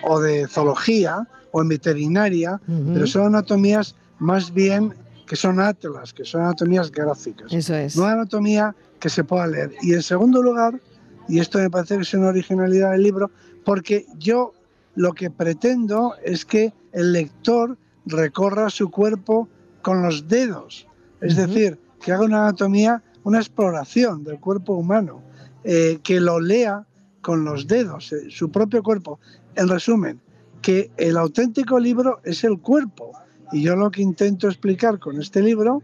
o- 0.03 0.19
de 0.21 0.47
zoología 0.47 1.27
o 1.51 1.61
en 1.61 1.67
veterinaria, 1.67 2.61
pero 2.93 3.05
son 3.05 3.23
anatomías 3.27 3.95
más 4.19 4.53
bien 4.53 4.93
que 5.31 5.37
son 5.37 5.61
atlas, 5.61 6.11
que 6.11 6.25
son 6.25 6.41
anatomías 6.41 6.91
gráficas. 6.91 7.53
Eso 7.53 7.73
es. 7.73 7.95
No 7.95 8.03
anatomía 8.03 8.75
que 8.99 9.07
se 9.07 9.23
pueda 9.23 9.47
leer. 9.47 9.71
Y 9.81 9.93
en 9.93 10.03
segundo 10.03 10.43
lugar, 10.43 10.81
y 11.29 11.39
esto 11.39 11.57
me 11.57 11.69
parece 11.69 11.95
que 11.95 12.01
es 12.01 12.13
una 12.13 12.27
originalidad 12.27 12.91
del 12.91 13.03
libro, 13.03 13.31
porque 13.63 14.05
yo 14.17 14.51
lo 14.95 15.13
que 15.13 15.31
pretendo 15.31 16.15
es 16.21 16.43
que 16.43 16.73
el 16.91 17.13
lector 17.13 17.77
recorra 18.05 18.69
su 18.69 18.91
cuerpo 18.91 19.47
con 19.81 20.01
los 20.01 20.27
dedos. 20.27 20.85
Es 21.21 21.37
decir, 21.37 21.79
que 22.01 22.11
haga 22.11 22.25
una 22.25 22.47
anatomía, 22.49 23.01
una 23.23 23.37
exploración 23.37 24.25
del 24.25 24.37
cuerpo 24.37 24.73
humano, 24.73 25.21
eh, 25.63 25.99
que 26.03 26.19
lo 26.19 26.41
lea 26.41 26.85
con 27.21 27.45
los 27.45 27.67
dedos, 27.67 28.11
eh, 28.11 28.29
su 28.29 28.51
propio 28.51 28.83
cuerpo. 28.83 29.17
En 29.55 29.69
resumen, 29.69 30.19
que 30.61 30.91
el 30.97 31.15
auténtico 31.15 31.79
libro 31.79 32.19
es 32.25 32.43
el 32.43 32.59
cuerpo. 32.59 33.13
Y 33.51 33.61
yo 33.61 33.75
lo 33.75 33.91
que 33.91 34.01
intento 34.01 34.47
explicar 34.47 34.99
con 34.99 35.19
este 35.19 35.41
libro 35.41 35.81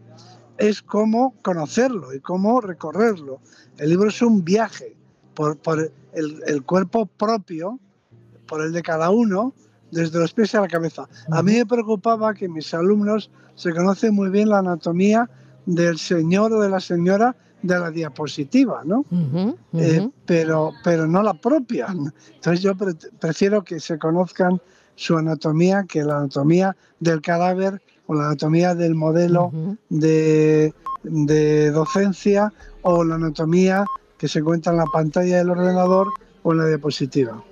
es 0.58 0.82
cómo 0.82 1.36
conocerlo 1.42 2.14
y 2.14 2.20
cómo 2.20 2.62
recorrerlo. 2.62 3.40
El 3.78 3.90
libro 3.90 4.10
es 4.10 4.22
un 4.22 4.44
viaje 4.44 4.96
por, 5.34 5.58
por 5.58 5.80
el, 6.14 6.44
el 6.48 6.64
cuerpo 6.64 7.06
propio, 7.06 7.80
por 8.48 8.62
el 8.62 8.72
de 8.72 8.82
cada 8.82 9.10
uno, 9.10 9.54
desde 9.92 10.20
los 10.20 10.34
pies 10.34 10.56
a 10.56 10.62
la 10.62 10.68
cabeza. 10.68 11.08
A 11.32 11.44
mí 11.44 11.54
me 11.54 11.66
preocupaba 11.66 12.34
que 12.34 12.50
mis 12.50 12.74
alumnos 12.74 13.30
se 13.56 13.74
conocen 13.74 14.16
muy 14.16 14.30
bien 14.30 14.50
la 14.50 14.60
anatomía 14.60 15.30
del 15.66 15.98
señor 15.98 16.54
o 16.54 16.60
de 16.62 16.70
la 16.70 16.80
señora 16.80 17.36
de 17.62 17.80
la 17.80 17.90
diapositiva, 17.92 18.84
¿no? 18.86 19.04
Eh, 19.74 20.10
pero, 20.26 20.72
pero 20.84 21.08
no 21.08 21.22
la 21.24 21.34
propia. 21.34 21.88
Entonces 21.90 22.62
yo 22.62 22.76
pre- 22.76 22.94
prefiero 23.20 23.64
que 23.64 23.80
se 23.80 23.98
conozcan 23.98 24.62
su 24.98 25.18
anatomía 25.18 25.86
que 25.88 26.04
la 26.04 26.18
anatomía 26.18 26.76
del 27.00 27.22
cadáver 27.22 27.82
o 28.08 28.16
la 28.16 28.26
anatomía 28.26 28.76
del 28.76 28.96
modelo 28.96 29.52
de, 29.90 30.74
de 31.04 31.72
docencia 31.72 32.52
o 32.82 33.06
la 33.06 33.16
anatomía 33.16 33.86
que 34.18 34.28
se 34.28 34.40
encuentra 34.40 34.74
en 34.74 34.80
la 34.80 34.86
pantalla 34.92 35.38
del 35.38 35.52
ordenador 35.52 36.10
o 36.44 36.52
en 36.52 36.58
la 36.58 36.68
diapositiva. 36.68 37.44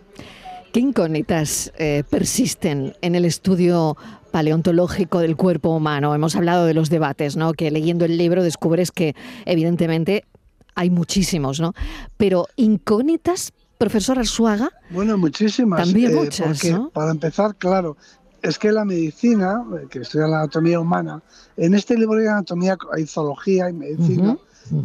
¿Qué 0.74 0.80
incógnitas 0.82 1.72
eh, 1.78 2.04
persisten 2.10 2.96
en 3.02 3.16
el 3.16 3.24
estudio 3.24 3.96
paleontológico 4.32 5.20
del 5.20 5.38
cuerpo 5.38 5.70
humano? 5.70 6.14
Hemos 6.14 6.36
hablado 6.36 6.66
de 6.66 6.74
los 6.74 6.90
debates, 6.90 7.38
¿no? 7.38 7.54
Que 7.54 7.72
leyendo 7.72 8.04
el 8.04 8.18
libro 8.18 8.44
descubres 8.44 8.92
que 8.92 9.16
evidentemente 9.46 10.25
hay 10.74 10.90
muchísimos, 10.90 11.62
¿no? 11.62 11.74
Pero 12.18 12.48
incógnitas, 12.58 13.54
profesor 13.86 14.18
Arzuaga, 14.18 14.72
Bueno, 14.89 15.15
muchísimas. 15.15 15.80
eh, 15.80 15.84
También 15.84 16.15
muchas, 16.15 16.48
porque, 16.48 16.72
¿no? 16.72 16.89
Para 16.89 17.12
empezar, 17.12 17.56
claro, 17.56 17.98
es 18.42 18.58
que 18.58 18.72
la 18.72 18.84
medicina, 18.84 19.63
eh, 19.80 19.86
que 19.88 20.00
estudia 20.00 20.25
la 20.27 20.38
anatomía 20.39 20.80
humana, 20.80 21.22
en 21.56 21.75
este 21.75 21.96
libro 21.96 22.20
hay 22.20 22.25
anatomía, 22.25 22.75
hay 22.96 23.06
zoología, 23.06 23.65
hay 23.65 23.74
medicina, 23.74 24.38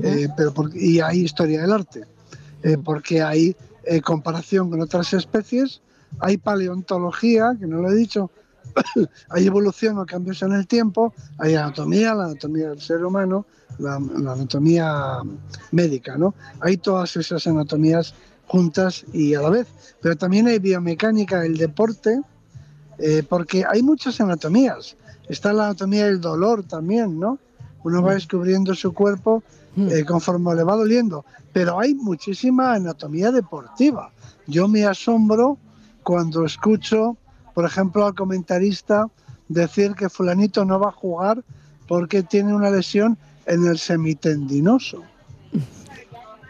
eh, 0.02 0.28
pero 0.36 0.52
por- 0.52 0.76
y 0.76 1.00
hay 1.00 1.20
historia 1.20 1.62
del 1.62 1.72
arte, 1.72 2.04
eh, 2.62 2.76
porque 2.76 3.22
hay 3.22 3.56
eh, 3.84 4.02
comparación 4.02 4.68
con 4.68 4.82
otras 4.82 5.14
especies, 5.14 5.80
hay 6.18 6.36
paleontología, 6.36 7.56
que 7.58 7.66
no 7.66 7.78
lo 7.80 7.90
he 7.90 7.94
dicho, 7.94 8.30
hay 9.30 9.46
evolución 9.46 9.98
o 9.98 10.04
cambios 10.04 10.42
en 10.42 10.52
el 10.52 10.66
tiempo, 10.66 11.14
hay 11.38 11.54
anatomía, 11.54 12.14
la 12.14 12.24
anatomía 12.26 12.68
del 12.68 12.80
ser 12.82 13.02
humano, 13.02 13.46
la, 13.78 13.98
la 13.98 14.32
anatomía 14.34 15.20
médica, 15.72 16.18
¿no? 16.18 16.34
Hay 16.60 16.76
todas 16.76 17.16
esas 17.16 17.46
anatomías 17.46 18.12
juntas 18.50 19.04
y 19.12 19.34
a 19.34 19.42
la 19.42 19.50
vez, 19.50 19.68
pero 20.02 20.16
también 20.16 20.48
hay 20.48 20.58
biomecánica 20.58 21.38
del 21.38 21.56
deporte, 21.56 22.20
eh, 22.98 23.22
porque 23.28 23.64
hay 23.64 23.80
muchas 23.80 24.20
anatomías. 24.20 24.96
Está 25.28 25.52
la 25.52 25.66
anatomía 25.66 26.06
del 26.06 26.20
dolor 26.20 26.64
también, 26.64 27.20
¿no? 27.20 27.38
Uno 27.84 28.02
va 28.02 28.14
descubriendo 28.14 28.74
su 28.74 28.92
cuerpo 28.92 29.44
eh, 29.76 30.04
conforme 30.04 30.52
le 30.56 30.64
va 30.64 30.74
doliendo, 30.74 31.24
pero 31.52 31.78
hay 31.78 31.94
muchísima 31.94 32.74
anatomía 32.74 33.30
deportiva. 33.30 34.10
Yo 34.48 34.66
me 34.66 34.84
asombro 34.84 35.56
cuando 36.02 36.44
escucho, 36.44 37.16
por 37.54 37.64
ejemplo, 37.64 38.04
al 38.04 38.16
comentarista 38.16 39.06
decir 39.48 39.94
que 39.94 40.08
fulanito 40.08 40.64
no 40.64 40.80
va 40.80 40.88
a 40.88 40.92
jugar 40.92 41.44
porque 41.86 42.24
tiene 42.24 42.52
una 42.52 42.70
lesión 42.70 43.16
en 43.46 43.64
el 43.64 43.78
semitendinoso. 43.78 45.04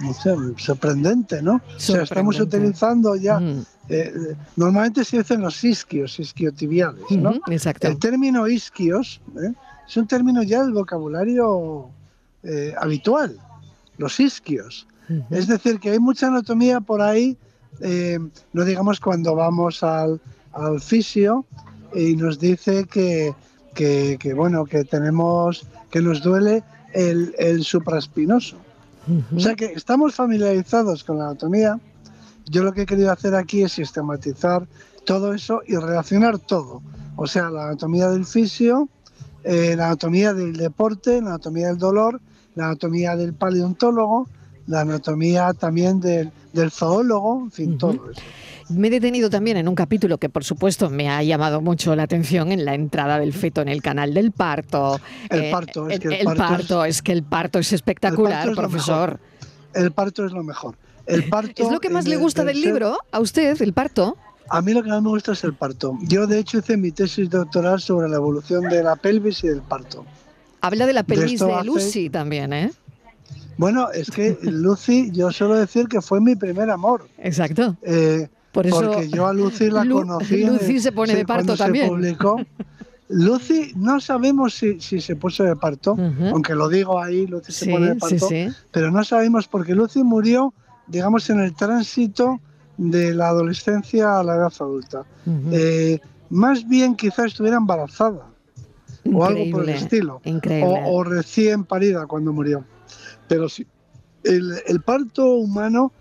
O 0.09 0.15
sea, 0.15 0.35
sorprendente, 0.57 1.43
¿no? 1.43 1.57
O 1.57 1.61
sea, 1.81 2.03
estamos 2.03 2.37
utilizando 2.57 3.17
ya, 3.17 3.39
Mm, 3.41 3.59
eh, 3.89 4.13
eh, 4.15 4.37
normalmente 4.57 5.05
se 5.05 5.19
dicen 5.19 5.41
los 5.43 5.63
isquios, 5.65 6.19
isquiotibiales, 6.19 7.03
¿no? 7.11 7.35
Exacto. 7.49 7.87
El 7.89 7.99
término 7.99 8.47
isquios 8.49 9.21
¿eh? 9.37 9.53
es 9.87 9.97
un 9.97 10.07
término 10.07 10.43
ya 10.43 10.63
del 10.63 10.73
vocabulario 10.73 11.89
eh, 12.43 12.73
habitual, 12.79 13.37
los 13.99 14.19
isquios. 14.21 14.87
Es 15.31 15.49
decir, 15.49 15.81
que 15.81 15.91
hay 15.91 15.99
mucha 15.99 16.29
anatomía 16.29 16.81
por 16.81 17.03
ahí, 17.03 17.37
no 18.53 18.65
digamos 18.65 19.01
cuando 19.01 19.35
vamos 19.35 19.83
al, 19.83 20.21
al 20.53 20.81
fisio 20.81 21.45
y 21.95 22.15
nos 22.15 22.39
dice 22.39 22.85
que, 22.85 23.35
que- 23.75 24.17
que, 24.21 24.35
bueno, 24.35 24.65
que 24.67 24.85
tenemos, 24.85 25.67
que 25.91 26.01
nos 26.01 26.23
duele 26.23 26.63
el, 26.95 27.35
el 27.39 27.65
supraespinoso. 27.65 28.57
O 29.35 29.41
sea 29.41 29.55
que 29.55 29.67
estamos 29.67 30.15
familiarizados 30.15 31.05
con 31.05 31.19
la 31.19 31.27
anatomía. 31.27 31.81
Yo 32.47 32.63
lo 32.63 32.73
que 32.73 32.83
he 32.83 32.87
querido 32.87 33.11
hacer 33.11 33.35
aquí 33.35 33.63
es 33.63 33.73
sistematizar 33.73 34.67
todo 35.05 35.33
eso 35.35 35.63
y 35.67 35.77
relacionar 35.77 36.39
todo. 36.39 36.83
O 37.17 37.27
sea, 37.27 37.51
la 37.51 37.65
anatomía 37.65 38.09
del 38.09 38.25
fisio, 38.25 38.89
eh, 39.45 39.75
la 39.77 39.87
anatomía 39.87 40.35
del 40.35 40.57
deporte, 40.57 41.21
la 41.21 41.31
anatomía 41.31 41.69
del 41.69 41.79
dolor, 41.79 42.21
la 42.55 42.67
anatomía 42.67 43.17
del 43.17 43.35
paleontólogo, 43.35 44.29
la 44.71 44.81
anatomía 44.83 45.53
también 45.53 46.01
del, 46.01 46.31
del 46.53 46.71
zoólogo, 46.71 47.43
en 47.45 47.51
fin, 47.51 47.69
Ujú. 47.71 47.79
todo 47.79 48.11
eso. 48.11 48.21
Me 48.71 48.87
he 48.87 48.91
detenido 48.91 49.29
también 49.31 49.57
en 49.57 49.67
un 49.67 49.75
capítulo 49.75 50.19
que, 50.19 50.29
por 50.29 50.45
supuesto, 50.45 50.91
me 50.91 51.11
ha 51.11 51.23
llamado 51.25 51.61
mucho 51.61 51.97
la 51.97 52.05
atención 52.05 52.53
en 52.53 52.65
la 52.65 52.75
entrada 52.75 53.19
del 53.19 53.33
feto 53.33 53.61
en 53.63 53.69
el 53.69 53.83
canal 53.83 54.15
del 54.15 54.31
parto. 54.31 55.01
Eh, 55.29 55.47
El 55.47 55.51
parto, 55.51 55.89
es 55.89 55.99
que 55.99 56.07
el 56.09 56.15
el 56.15 56.25
parto 56.25 56.43
es- 56.45 56.49
parto, 56.51 56.85
es 56.85 57.03
que 57.03 57.13
el 57.13 57.23
parto 57.25 57.59
es 57.59 57.73
espectacular, 57.73 58.49
es 58.49 58.57
profesor. 58.57 59.19
El 59.75 59.91
parto 59.91 60.25
es 60.25 60.31
lo 60.33 60.45
mejor. 60.45 60.77
El 61.07 61.29
parto, 61.29 61.65
¿Es 61.65 61.73
lo 61.73 61.81
que 61.81 61.91
más 61.91 62.07
le 62.07 62.17
gusta 62.17 62.45
del 62.45 62.61
libro 62.61 62.97
a 63.11 63.19
usted, 63.19 63.61
el 63.61 63.73
parto? 63.73 64.17
A 64.49 64.63
mí 64.63 64.73
lo 64.73 64.83
que 64.85 64.89
más 64.91 65.03
me 65.03 65.09
gusta 65.09 65.33
es 65.33 65.43
el 65.43 65.55
parto. 65.55 65.99
Yo, 66.03 66.29
de 66.29 66.39
hecho, 66.39 66.59
hice 66.59 66.77
mi 66.77 66.93
tesis 66.93 67.29
doctoral 67.29 67.81
sobre 67.81 68.09
la 68.09 68.17
evolución 68.17 68.69
de 68.69 68.83
la 68.85 68.95
pelvis 68.95 69.43
y 69.43 69.49
del 69.49 69.63
parto. 69.63 70.05
Habla 70.61 70.87
de 70.87 70.93
la 70.93 71.03
pelvis 71.03 71.41
de, 71.41 71.53
hace- 71.53 71.65
Lucy 71.67 72.11
también, 72.11 72.53
¿eh? 72.53 72.71
Bueno, 73.61 73.91
es 73.93 74.11
que 74.11 74.39
Lucy, 74.43 75.11
yo 75.13 75.31
suelo 75.31 75.55
decir 75.57 75.87
que 75.87 76.01
fue 76.01 76.19
mi 76.21 76.35
primer 76.35 76.71
amor. 76.71 77.07
Exacto. 77.19 77.77
Eh, 77.83 78.27
Por 78.53 78.67
eso 78.67 78.81
porque 78.81 79.09
yo 79.11 79.27
a 79.27 79.35
Lucy 79.35 79.69
la 79.71 79.85
Lu- 79.85 79.97
conocí. 79.97 80.45
Lucy 80.45 80.81
se 80.81 80.93
pone 80.93 81.15
de 81.15 81.27
parto 81.27 81.55
también. 81.57 81.85
Se 81.85 81.91
publicó. 81.91 82.37
Lucy, 83.09 83.73
no 83.77 84.01
sabemos 84.01 84.55
si, 84.55 84.81
si 84.81 85.01
se 85.01 85.15
puso 85.17 85.43
de 85.45 85.57
parto, 85.57 85.97
aunque 86.33 86.55
lo 86.55 86.69
digo 86.69 86.99
ahí, 87.03 87.27
Lucy 87.27 87.53
se 87.53 87.65
Sí, 87.67 87.71
pone 87.71 87.87
de 87.89 87.95
sí, 87.95 87.99
parto, 88.01 88.29
sí. 88.29 88.49
pero 88.71 88.91
no 88.91 89.03
sabemos 89.05 89.47
porque 89.49 89.75
Lucy 89.75 90.03
murió, 90.05 90.55
digamos, 90.87 91.29
en 91.29 91.41
el 91.41 91.55
tránsito 91.55 92.41
de 92.79 93.13
la 93.15 93.29
adolescencia 93.29 94.19
a 94.21 94.23
la 94.25 94.37
edad 94.37 94.53
adulta. 94.61 95.03
Eh, 95.53 95.99
más 96.31 96.67
bien 96.69 96.95
quizás 96.95 97.27
estuviera 97.27 97.57
embarazada 97.57 98.27
o 99.13 99.25
algo 99.25 99.45
por 99.51 99.63
el 99.65 99.71
estilo. 99.71 100.21
Increíble. 100.25 100.83
o, 100.87 100.99
o 100.99 101.05
recién 101.05 101.65
parida 101.65 102.07
cuando 102.07 102.33
murió. 102.33 102.65
Pero 103.31 103.49
sí, 103.49 103.65
el, 104.25 104.61
el 104.67 104.81
parto 104.81 105.25
humano, 105.35 105.93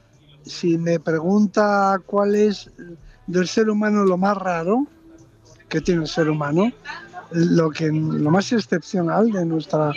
si 0.43 0.79
me 0.79 0.99
pregunta 0.99 2.01
cuál 2.03 2.33
es 2.33 2.71
del 3.27 3.47
ser 3.47 3.69
humano 3.69 4.03
lo 4.03 4.17
más 4.17 4.35
raro 4.35 4.87
que 5.67 5.79
tiene 5.79 6.01
el 6.01 6.07
ser 6.07 6.27
humano, 6.27 6.71
lo, 7.29 7.69
que, 7.69 7.91
lo 7.91 8.31
más 8.31 8.51
excepcional 8.51 9.31
de 9.31 9.45
nuestra, 9.45 9.91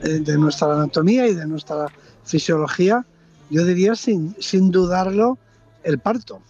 eh, 0.00 0.20
de 0.20 0.38
nuestra 0.38 0.72
anatomía 0.72 1.28
y 1.28 1.34
de 1.34 1.46
nuestra 1.46 1.88
fisiología, 2.24 3.04
yo 3.50 3.66
diría 3.66 3.94
sin, 3.94 4.34
sin 4.40 4.70
dudarlo, 4.70 5.36
el 5.82 5.98
parto. 5.98 6.40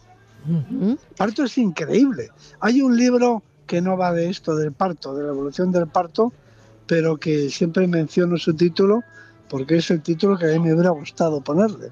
El 0.47 0.97
parto 1.17 1.43
es 1.43 1.59
increíble. 1.59 2.31
Hay 2.61 2.81
un 2.81 2.97
libro 2.97 3.43
que 3.67 3.81
no 3.81 3.97
va 3.97 4.13
de 4.13 4.31
esto, 4.31 4.55
del 4.55 4.71
parto, 4.71 5.17
de 5.17 5.25
la 5.25 5.31
evolución 5.31 5.73
del 5.73 5.89
parto, 5.89 6.33
pero 6.87 7.17
que 7.17 7.51
siempre 7.51 7.89
menciono 7.89 8.37
su 8.37 8.55
título 8.55 9.03
porque 9.49 9.77
es 9.77 9.91
el 9.91 10.01
título 10.03 10.39
que 10.39 10.47
a 10.47 10.49
mí 10.49 10.59
me 10.61 10.73
hubiera 10.75 10.91
gustado 10.91 11.41
ponerle. 11.41 11.89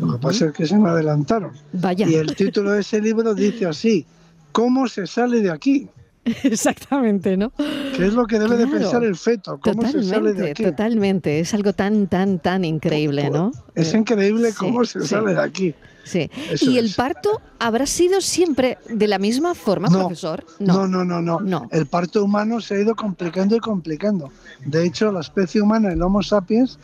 Lo 0.00 0.12
que 0.12 0.18
pasa 0.18 0.46
es 0.46 0.52
que 0.52 0.66
se 0.66 0.76
me 0.76 0.88
adelantaron. 0.90 1.52
Vaya. 1.72 2.08
Y 2.08 2.14
el 2.14 2.34
título 2.34 2.72
de 2.72 2.80
ese 2.80 3.00
libro 3.00 3.32
dice 3.34 3.66
así, 3.66 4.04
¿cómo 4.52 4.88
se 4.88 5.06
sale 5.06 5.40
de 5.40 5.50
aquí? 5.50 5.88
Exactamente, 6.42 7.36
¿no? 7.36 7.52
¿Qué 7.96 8.06
es 8.06 8.12
lo 8.14 8.26
que 8.26 8.38
debe 8.38 8.56
de 8.56 8.66
pensar 8.66 9.04
el 9.04 9.14
feto? 9.14 9.58
¿Cómo 9.62 9.82
se 9.82 10.02
sale 10.02 10.32
de 10.32 10.34
Totalmente, 10.34 10.50
aquí? 10.50 10.64
totalmente. 10.64 11.40
Es 11.40 11.54
algo 11.54 11.72
tan, 11.74 12.06
tan, 12.08 12.38
tan 12.38 12.64
increíble, 12.64 13.30
¿no? 13.30 13.52
Es 13.74 13.94
Eh, 13.94 13.98
increíble 13.98 14.50
sí, 14.50 14.56
cómo 14.58 14.84
se 14.84 15.00
sí. 15.02 15.06
sale 15.08 15.34
de 15.34 15.40
aquí. 15.42 15.74
Sí. 16.04 16.30
Eso 16.50 16.70
¿Y 16.70 16.78
el 16.78 16.86
es. 16.86 16.94
parto 16.96 17.40
habrá 17.58 17.86
sido 17.86 18.20
siempre 18.20 18.78
de 18.88 19.08
la 19.08 19.18
misma 19.18 19.54
forma, 19.54 19.88
No, 19.88 20.00
profesor? 20.00 20.44
No, 20.58 20.86
no, 20.86 21.04
no, 21.04 21.20
no, 21.22 21.40
No. 21.40 21.68
El 21.72 21.86
parto 21.86 22.22
humano 22.22 22.60
se 22.60 22.74
ha 22.76 22.80
ido 22.80 22.94
complicando 22.94 23.56
y 23.56 23.60
complicando. 23.60 24.30
De 24.64 24.84
hecho, 24.84 25.10
la 25.12 25.20
especie 25.20 25.60
humana, 25.62 25.92
el 25.92 26.02
Homo 26.02 26.22
sapiens, 26.22 26.78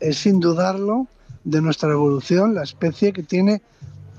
es 0.00 0.18
sin 0.18 0.40
dudarlo 0.40 1.06
de 1.44 1.60
nuestra 1.60 1.90
evolución 1.92 2.54
la 2.54 2.62
especie 2.62 3.12
que 3.12 3.22
tiene 3.22 3.60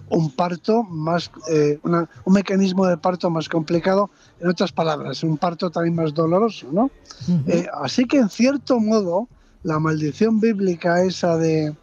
un 0.10 0.30
parto 0.32 0.84
más, 0.84 1.32
eh, 1.50 1.80
una- 1.82 2.08
un 2.26 2.34
mecanismo 2.34 2.86
de 2.86 2.98
parto 2.98 3.30
más 3.32 3.50
complicado. 3.50 4.12
En 4.40 4.50
otras 4.50 4.72
palabras, 4.72 5.24
un 5.24 5.38
parto 5.38 5.72
también 5.72 5.96
más 5.96 6.14
doloroso, 6.14 6.68
¿no? 6.72 6.92
Ujú. 7.28 7.42
Eh, 7.48 7.68
así 7.82 8.06
que 8.06 8.18
en 8.18 8.30
cierto 8.30 8.80
modo, 8.80 9.28
la 9.64 9.80
maldición 9.80 10.40
bíblica 10.40 11.02
esa 11.04 11.38
de, 11.38 11.74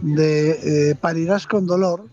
de 0.00 0.90
eh, 0.90 0.94
parirás 0.94 1.46
con 1.46 1.66
dolor, 1.66 2.04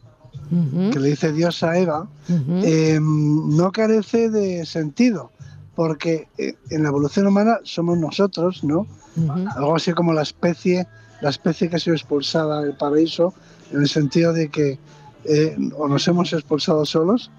Ujú, 0.51 0.91
que 0.91 0.99
le 0.99 1.09
dice 1.09 1.31
Dios 1.31 1.63
a 1.63 1.77
Eva, 1.77 2.09
ujú. 2.27 2.61
eh, 2.63 2.99
no 3.01 3.71
carece 3.71 4.29
de 4.29 4.65
sentido, 4.65 5.31
porque 5.75 6.27
eh, 6.37 6.55
en 6.69 6.83
la 6.83 6.89
evolución 6.89 7.27
humana 7.27 7.59
somos 7.63 7.97
nosotros, 7.97 8.63
¿no? 8.63 8.85
Ujú. 9.15 9.45
Algo 9.55 9.75
así 9.75 9.93
como 9.93 10.11
la 10.11 10.23
especie, 10.23 10.87
la 11.21 11.29
especie 11.29 11.69
que 11.69 11.77
ha 11.77 11.79
sido 11.79 11.95
expulsada 11.95 12.61
del 12.61 12.75
paraíso, 12.75 13.33
en 13.71 13.81
el 13.81 13.87
sentido 13.87 14.33
de 14.33 14.49
que 14.49 14.77
eh, 15.23 15.55
o 15.77 15.87
nos 15.87 16.07
hemos 16.07 16.33
expulsado 16.33 16.85
solos 16.85 17.31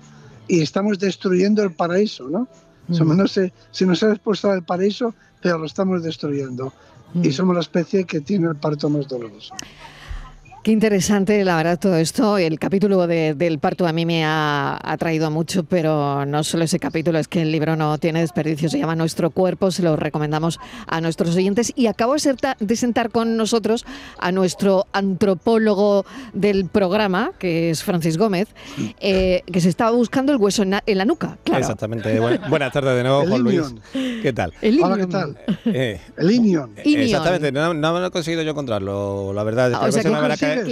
y 0.49 0.61
estamos 0.61 0.99
destruyendo 0.99 1.63
el 1.63 1.73
paraíso, 1.73 2.29
¿no? 2.29 2.49
Somos, 2.91 3.17
no 3.17 3.27
sé, 3.27 3.53
si 3.71 3.87
nos 3.87 4.03
han 4.03 4.11
expulsado 4.11 4.55
del 4.55 4.65
paraíso, 4.65 5.15
pero 5.41 5.57
lo 5.57 5.67
estamos 5.67 6.03
destruyendo. 6.03 6.73
Y 7.23 7.31
somos 7.33 7.55
la 7.55 7.61
especie 7.61 8.05
que 8.05 8.21
tiene 8.21 8.49
el 8.49 8.57
parto 8.57 8.91
más 8.91 9.07
doloroso. 9.09 9.55
Qué 10.63 10.71
interesante, 10.71 11.45
la 11.45 11.57
verdad, 11.57 11.77
todo 11.77 11.97
esto. 11.97 12.39
El 12.39 12.61
capítulo 12.61 13.09
de- 13.09 13.35
del 13.35 13.59
parto 13.59 13.85
a 13.85 13.93
mí 13.93 14.07
me 14.07 14.25
ha 14.25 14.79
atraído 14.81 15.29
mucho, 15.29 15.65
pero 15.65 16.25
no 16.25 16.45
solo 16.45 16.63
ese 16.63 16.79
capítulo, 16.79 17.19
es 17.19 17.27
que 17.27 17.43
el 17.43 17.51
libro 17.51 17.75
no 17.75 17.99
tiene 17.99 18.21
desperdicio, 18.21 18.69
se 18.69 18.79
llama 18.79 18.95
Nuestro 18.95 19.31
Cuerpo, 19.31 19.73
se 19.73 19.83
lo 19.83 19.97
recomendamos 19.97 20.61
a 20.87 21.01
nuestros 21.01 21.35
oyentes. 21.35 21.73
Y 21.75 21.89
acabo 21.89 22.13
de, 22.13 22.21
serta- 22.21 22.57
de 22.61 22.77
sentar 22.77 23.11
con 23.11 23.37
nosotros 23.37 23.85
a 24.21 24.31
nuestro 24.31 24.87
antropólogo 24.93 26.07
del 26.33 26.67
programa, 26.67 27.33
que 27.41 27.71
es 27.71 27.83
Francis 27.83 28.17
Gómez, 28.17 28.47
eh, 29.01 29.43
que 29.53 29.61
se 29.61 29.69
estaba 29.69 29.91
buscando 29.91 30.31
el 30.31 30.39
hueso 30.39 30.63
en, 30.63 30.71
la- 30.71 30.85
en 30.87 30.97
la 30.99 31.05
nuca. 31.05 31.39
Claro. 31.43 31.61
Exactamente. 31.61 32.21
Buen- 32.21 32.41
buenas 32.51 32.73
tardes 32.73 32.95
de 32.95 33.03
nuevo, 33.03 33.23
El 33.23 33.29
Juan 33.31 33.43
Luis. 33.43 33.75
¿Qué 34.23 34.33
tal? 34.33 34.53
El 34.63 34.81
Hola, 34.81 34.97
¿qué 34.97 35.07
tal? 35.09 35.37
Eh, 35.65 36.01
El 36.17 36.31
Inion. 36.31 36.71
Exactamente, 36.77 37.51
no, 37.51 37.75
no 37.75 37.95
me 37.95 37.99
lo 37.99 38.07
he 38.07 38.11
conseguido 38.13 38.43
yo 38.45 38.51
encontrarlo, 38.53 39.33
la 39.33 39.43
verdad. 39.43 39.73
Ah, 39.75 39.87
o 39.89 39.91
sea 39.91 40.03
que 40.03 40.09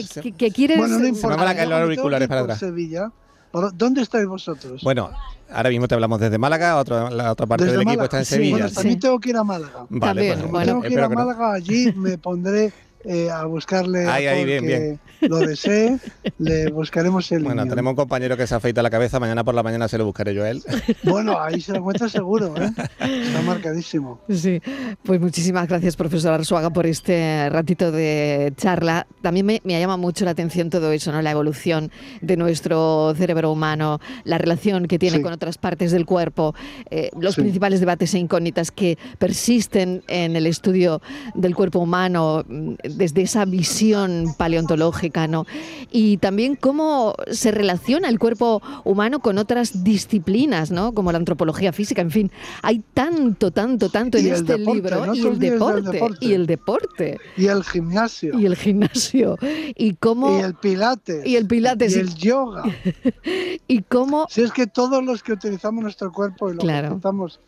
se 0.03 0.21
que- 0.21 0.31
me 0.31 0.37
Que, 0.37 0.51
que-. 0.51 0.77
Bueno, 0.77 0.95
no 0.95 1.01
me 1.01 1.09
importa. 1.09 1.37
van 1.37 1.49
a 1.49 1.55
caer 1.55 1.69
los 1.69 1.81
auriculares 1.83 2.29
para 2.29 2.41
atrás. 2.43 2.59
Sevilla. 2.59 3.11
¿Por- 3.51 3.77
¿Dónde 3.77 4.03
estáis 4.03 4.27
vosotros? 4.27 4.81
Bueno, 4.85 5.11
ahora 5.53 5.71
mismo 5.71 5.89
te 5.89 5.95
hablamos 5.95 6.21
desde 6.21 6.39
Málaga, 6.39 6.77
otra, 6.77 7.11
la 7.11 7.33
otra 7.33 7.47
parte 7.47 7.65
Desde 7.65 7.79
del 7.79 7.83
equipo 7.83 7.91
Málaga. 8.03 8.05
está 8.05 8.19
en 8.19 8.25
Sí, 8.25 8.35
Sevilla. 8.35 8.53
Bueno, 8.53 8.69
sí. 8.69 8.75
también 8.77 9.01
tengo 9.01 9.19
que 9.21 9.31
ir 9.31 9.37
a 9.37 9.45
Málaga. 9.45 9.87
Vale, 9.89 9.99
También, 10.01 10.39
pues, 10.39 10.51
bueno. 10.51 10.67
tengo 10.67 10.83
que 10.83 10.93
ir 10.93 11.01
a. 11.01 11.09
Málaga, 11.09 11.53
allí 11.55 11.93
me 11.97 12.17
pondré 12.19 12.73
eh, 13.05 13.31
a 13.31 13.45
buscarle 13.47 14.07
Ahí, 14.07 14.27
a 14.27 14.33
ahí, 14.33 14.45
bien, 14.45 14.65
bien. 14.67 15.01
lo 15.21 15.39
desee, 15.39 15.99
le 16.39 16.71
buscaremos 16.71 17.31
el 17.33 17.45
Bueno, 17.45 17.67
tenemos 17.67 17.91
un 17.93 17.97
compañero 17.97 18.37
que 18.37 18.47
se 18.47 18.55
afeita 18.55 18.83
la 18.83 18.91
cabeza, 18.91 19.19
mañana 19.21 19.43
por 19.45 19.55
la 19.55 19.63
mañana 19.63 19.89
se 19.89 19.97
lo 19.99 20.05
buscaré 20.05 20.35
yo 20.35 20.45
a 20.45 20.51
él. 20.51 20.63
Bueno, 21.05 21.41
ahí 21.41 21.61
se 21.61 21.73
lo 21.73 21.79
encuentra 21.79 22.09
seguro, 22.09 22.55
¿eh? 22.61 22.71
Está 23.01 23.43
marcadísimo. 23.43 24.21
Sí, 24.29 24.61
pues 25.03 25.21
muchísimas 25.21 25.67
gracias, 25.69 25.97
profesor 25.97 26.33
Arzuaga, 26.35 26.71
por 26.71 26.87
este 26.87 27.49
ratito 27.51 27.91
de 27.93 28.53
charla. 28.57 29.07
También 29.23 29.47
me, 29.47 29.61
me 29.65 29.79
llama 29.81 29.97
mucho 29.97 30.25
la 30.25 30.33
atención 30.33 30.69
todo 30.71 30.93
eso, 30.93 31.11
¿no? 31.13 31.23
La 31.23 31.31
evolución 31.31 31.91
de 32.21 32.37
nuestro 32.37 33.15
cerebro 33.17 33.51
humano, 33.51 33.99
la 34.25 34.39
relación 34.39 34.87
que 34.87 34.99
tiene 34.99 35.17
Sí. 35.19 35.23
con 35.23 35.33
otras 35.33 35.59
partes 35.59 35.91
del 35.93 36.07
cuerpo, 36.07 36.55
eh, 36.91 37.11
los 37.19 37.35
Sí. 37.35 37.41
principales 37.41 37.81
debates 37.81 38.15
e 38.15 38.19
incógnitas 38.19 38.71
que 38.71 38.99
persisten 39.19 40.03
en 40.09 40.37
el 40.37 40.47
estudio 40.47 41.01
del 41.35 41.55
cuerpo 41.55 41.79
humano 41.79 42.45
mm, 42.47 42.75
desde 42.97 43.23
esa 43.23 43.45
visión 43.45 44.35
paleontológica, 44.37 45.27
¿no? 45.29 45.47
Y 45.91 46.17
también 46.19 46.57
cómo 46.57 47.15
se 47.31 47.51
relaciona 47.51 48.09
el 48.09 48.19
cuerpo 48.19 48.63
humano 48.85 49.21
con 49.21 49.39
otras 49.39 49.83
disciplinas, 49.85 50.71
¿no? 50.71 50.93
Como 50.95 51.13
la 51.13 51.19
antropología 51.19 51.73
física, 51.73 52.03
en 52.03 52.11
fin, 52.11 52.31
hay 52.63 52.83
tanto, 52.95 53.51
tanto, 53.51 53.89
tanto 53.89 54.19
en 54.19 54.27
Y 54.27 54.31
este 54.31 54.57
deporte, 54.59 54.75
libro 54.75 55.07
no 55.07 55.15
y 55.15 55.21
el 55.21 55.39
del 55.39 55.53
deporte, 55.53 55.91
deporte. 55.91 56.27
y 56.27 56.33
el 56.33 56.47
deporte 56.47 57.19
Y 57.37 57.47
el 57.47 57.65
gimnasio. 57.65 58.39
y 58.39 58.47
el 58.47 58.57
gimnasio 58.57 59.37
y 59.77 59.95
cómo 59.95 60.39
y 60.39 60.43
el 60.43 60.55
pilates. 60.55 61.27
y 61.27 61.37
el 61.37 61.47
pilates, 61.47 61.95
Y 61.95 61.99
y- 61.99 62.01
el 62.01 62.15
yoga. 62.15 62.63
y 63.69 63.83
cómo 63.83 64.27
Si 64.31 64.43
es 64.43 64.53
que 64.53 64.67
todos 64.67 65.05
los 65.05 65.23
que 65.23 65.33
utilizamos 65.33 65.83
nuestro 65.83 66.13
cuerpo 66.13 66.51
y 66.51 66.55
lo 66.55 66.59
Claro. 66.61 66.89
que 66.89 66.95
utilizamos, 66.95 67.41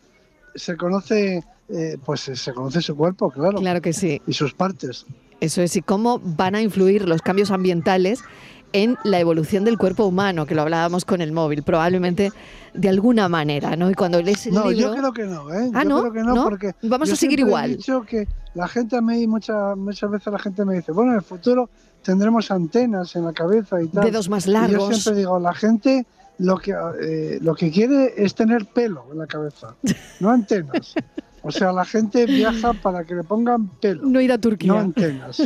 se 0.55 0.77
conoce, 0.77 1.43
eh, 1.69 1.97
pues 2.05 2.21
se 2.21 2.53
conoce 2.53 2.81
su 2.81 2.95
cuerpo, 2.95 3.31
claro. 3.31 3.57
claro 3.59 3.81
que 3.81 3.93
sí, 3.93 4.21
Y 4.27 4.33
sus 4.33 4.53
partes. 4.53 5.05
Eso 5.43 5.61
es 5.61 5.75
y 5.75 5.81
cómo 5.81 6.19
van 6.23 6.55
a 6.55 6.61
influir 6.61 7.07
los 7.07 7.21
cambios 7.21 7.51
ambientales 7.51 8.23
en 8.71 8.97
la 9.03 9.19
evolución 9.19 9.65
del 9.65 9.77
cuerpo 9.77 10.05
humano, 10.05 10.45
que 10.47 10.55
lo 10.55 10.63
hablábamos 10.63 11.05
con 11.05 11.21
el 11.21 11.31
móvil, 11.31 11.61
probablemente 11.61 12.31
de 12.73 12.89
alguna 12.89 13.29
manera, 13.29 13.75
¿no? 13.75 13.89
Y 13.91 13.93
cuando 13.93 14.19
lees 14.21 14.47
el 14.47 14.55
No, 14.55 14.71
libro, 14.71 14.95
yo 14.95 14.97
creo 14.99 15.13
que 15.13 15.23
no, 15.25 15.53
¿eh? 15.53 15.69
Ah, 15.75 15.83
yo 15.83 15.89
¿no? 15.89 16.01
creo 16.01 16.13
que 16.13 16.23
no, 16.23 16.33
¿No? 16.35 16.43
porque 16.45 16.71
Vamos 16.81 17.07
yo 17.09 17.13
a 17.13 17.17
seguir 17.17 17.39
igual. 17.39 17.71
He 17.71 17.75
dicho 17.77 18.01
que 18.01 18.27
la 18.55 18.67
gente 18.67 18.95
a 18.97 19.01
mí, 19.01 19.27
muchas, 19.27 19.77
muchas 19.77 20.09
veces 20.09 20.33
la 20.33 20.39
gente 20.39 20.65
me 20.65 20.75
dice, 20.75 20.91
bueno, 20.91 21.11
en 21.11 21.17
el 21.17 21.23
futuro 21.23 21.69
tendremos 22.01 22.49
antenas 22.49 23.15
en 23.15 23.25
la 23.25 23.33
cabeza 23.33 23.79
y 23.81 23.87
tal. 23.89 24.05
dedos 24.05 24.27
más 24.27 24.45
Y 24.45 24.47
yo 24.47 24.53
largos. 24.53 24.97
siempre 24.97 25.19
digo, 25.19 25.39
la 25.39 25.53
gente 25.53 26.07
lo 26.39 26.57
que, 26.57 26.73
eh, 26.99 27.37
lo 27.41 27.53
que 27.53 27.69
quiere 27.69 28.13
es 28.17 28.33
tener 28.33 28.65
pelo 28.65 29.05
en 29.11 29.19
la 29.19 29.27
cabeza, 29.27 29.75
no 30.19 30.31
antenas. 30.31 30.95
O 31.43 31.51
sea, 31.51 31.71
la 31.73 31.83
gente 31.85 32.25
viaja 32.25 32.73
para 32.73 33.03
que 33.03 33.13
le 33.15 33.23
pongan 33.23 33.67
pelo, 33.67 34.01
No 34.05 34.21
ir 34.21 34.31
a 34.31 34.37
Turquía. 34.37 34.71
no 34.71 34.79
antenas. 34.79 35.41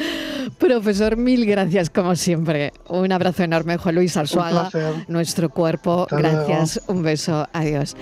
Profesor, 0.58 1.16
mil 1.16 1.46
gracias 1.46 1.88
como 1.90 2.14
siempre. 2.16 2.72
Un 2.88 3.12
abrazo 3.12 3.42
enorme, 3.44 3.78
Juan 3.78 3.94
Luis 3.94 4.14
Un 4.16 4.20
Arzuaga. 4.20 4.68
placer. 4.70 4.94
Nuestro 5.08 5.48
cuerpo, 5.48 6.02
Hasta 6.02 6.16
gracias, 6.18 6.82
un 6.88 7.02
beso, 7.02 7.48
adiós. 7.52 7.96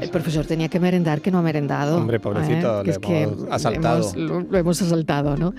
El 0.00 0.10
profesor 0.10 0.44
tenía 0.44 0.68
que 0.68 0.78
merendar, 0.80 1.20
que 1.20 1.30
no 1.30 1.38
ha 1.38 1.42
merendado. 1.42 1.96
Hombre, 1.96 2.20
pobrecito, 2.20 2.80
Que 2.80 2.86
le 2.86 2.92
es 2.92 2.98
que 2.98 3.22
hemos 3.22 3.46
asaltado. 3.50 3.98
hemos- 3.98 4.16
lo, 4.16 4.40
lo 4.40 4.58
hemos 4.58 4.82
asaltado, 4.82 5.36
¿no? 5.36 5.54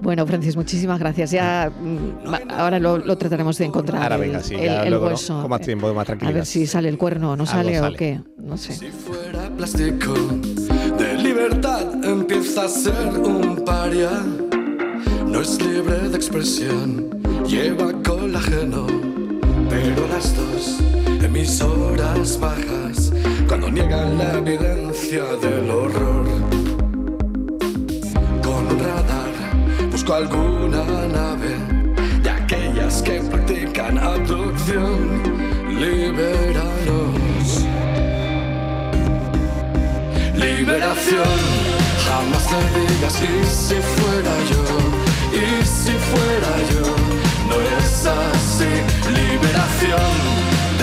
Bueno, 0.00 0.26
Francis, 0.26 0.56
muchísimas 0.56 0.98
gracias. 0.98 1.30
Ya, 1.30 1.70
mm, 1.70 2.50
ahora 2.58 2.78
lo, 2.78 2.98
lo 2.98 3.18
trataremos 3.18 3.58
de 3.58 3.66
encontrar. 3.66 4.02
Ahora 4.02 4.14
el- 4.16 4.20
venga, 4.22 4.40
sí, 4.42 4.54
el, 4.54 4.64
ya 4.64 4.82
el 4.84 4.90
luego, 4.90 5.06
¿no? 5.06 5.10
hueso. 5.12 5.40
con 5.42 5.50
más 5.50 5.60
tiempo, 5.60 5.92
más 5.92 6.02
A 6.02 6.06
tranquilidad. 6.06 6.34
ver 6.36 6.46
si 6.46 6.66
sale 6.66 6.88
el 6.88 6.96
cuerno 6.98 7.32
o 7.32 7.36
no 7.36 7.42
Algo 7.42 7.52
sale, 7.52 7.78
o 7.80 7.82
sale. 7.82 7.96
qué. 7.96 8.20
No 8.38 8.56
sé. 8.56 8.72
Si 8.72 8.86
fuera 8.90 9.50
plástico, 9.56 10.14
de 10.98 11.14
libertad 11.22 12.04
empieza 12.04 12.64
a 12.64 12.68
ser 12.68 13.08
un 13.22 13.62
paria. 13.64 14.10
No 15.26 15.40
es 15.40 15.60
libre 15.64 16.08
de 16.08 16.16
expresión, 16.16 17.10
lleva 17.46 17.92
colágeno, 18.02 18.86
pero 19.70 20.06
las 20.08 20.34
dos 20.36 20.78
emisoras 21.24 22.38
bajas 22.40 23.11
cuando 23.52 23.68
niegan 23.68 24.16
la 24.16 24.32
evidencia 24.38 25.24
del 25.42 25.68
horror. 25.70 26.24
Con 28.42 28.64
radar 28.80 29.34
busco 29.90 30.14
alguna 30.14 30.82
nave 31.18 31.52
de 32.22 32.30
aquellas 32.30 33.02
que 33.02 33.20
practican 33.20 33.98
abducción. 33.98 34.96
Libéranos. 35.68 37.48
Liberación, 40.34 41.38
jamás 42.06 42.44
te 42.48 42.60
digas 42.80 43.20
y 43.20 43.34
si 43.44 43.78
fuera 43.96 44.34
yo, 44.50 44.64
y 45.44 45.62
si 45.66 45.92
fuera 46.10 46.52
yo, 46.72 46.86
no 47.50 47.56
es 47.76 48.06
así. 48.06 48.70
Liberación 49.20 50.41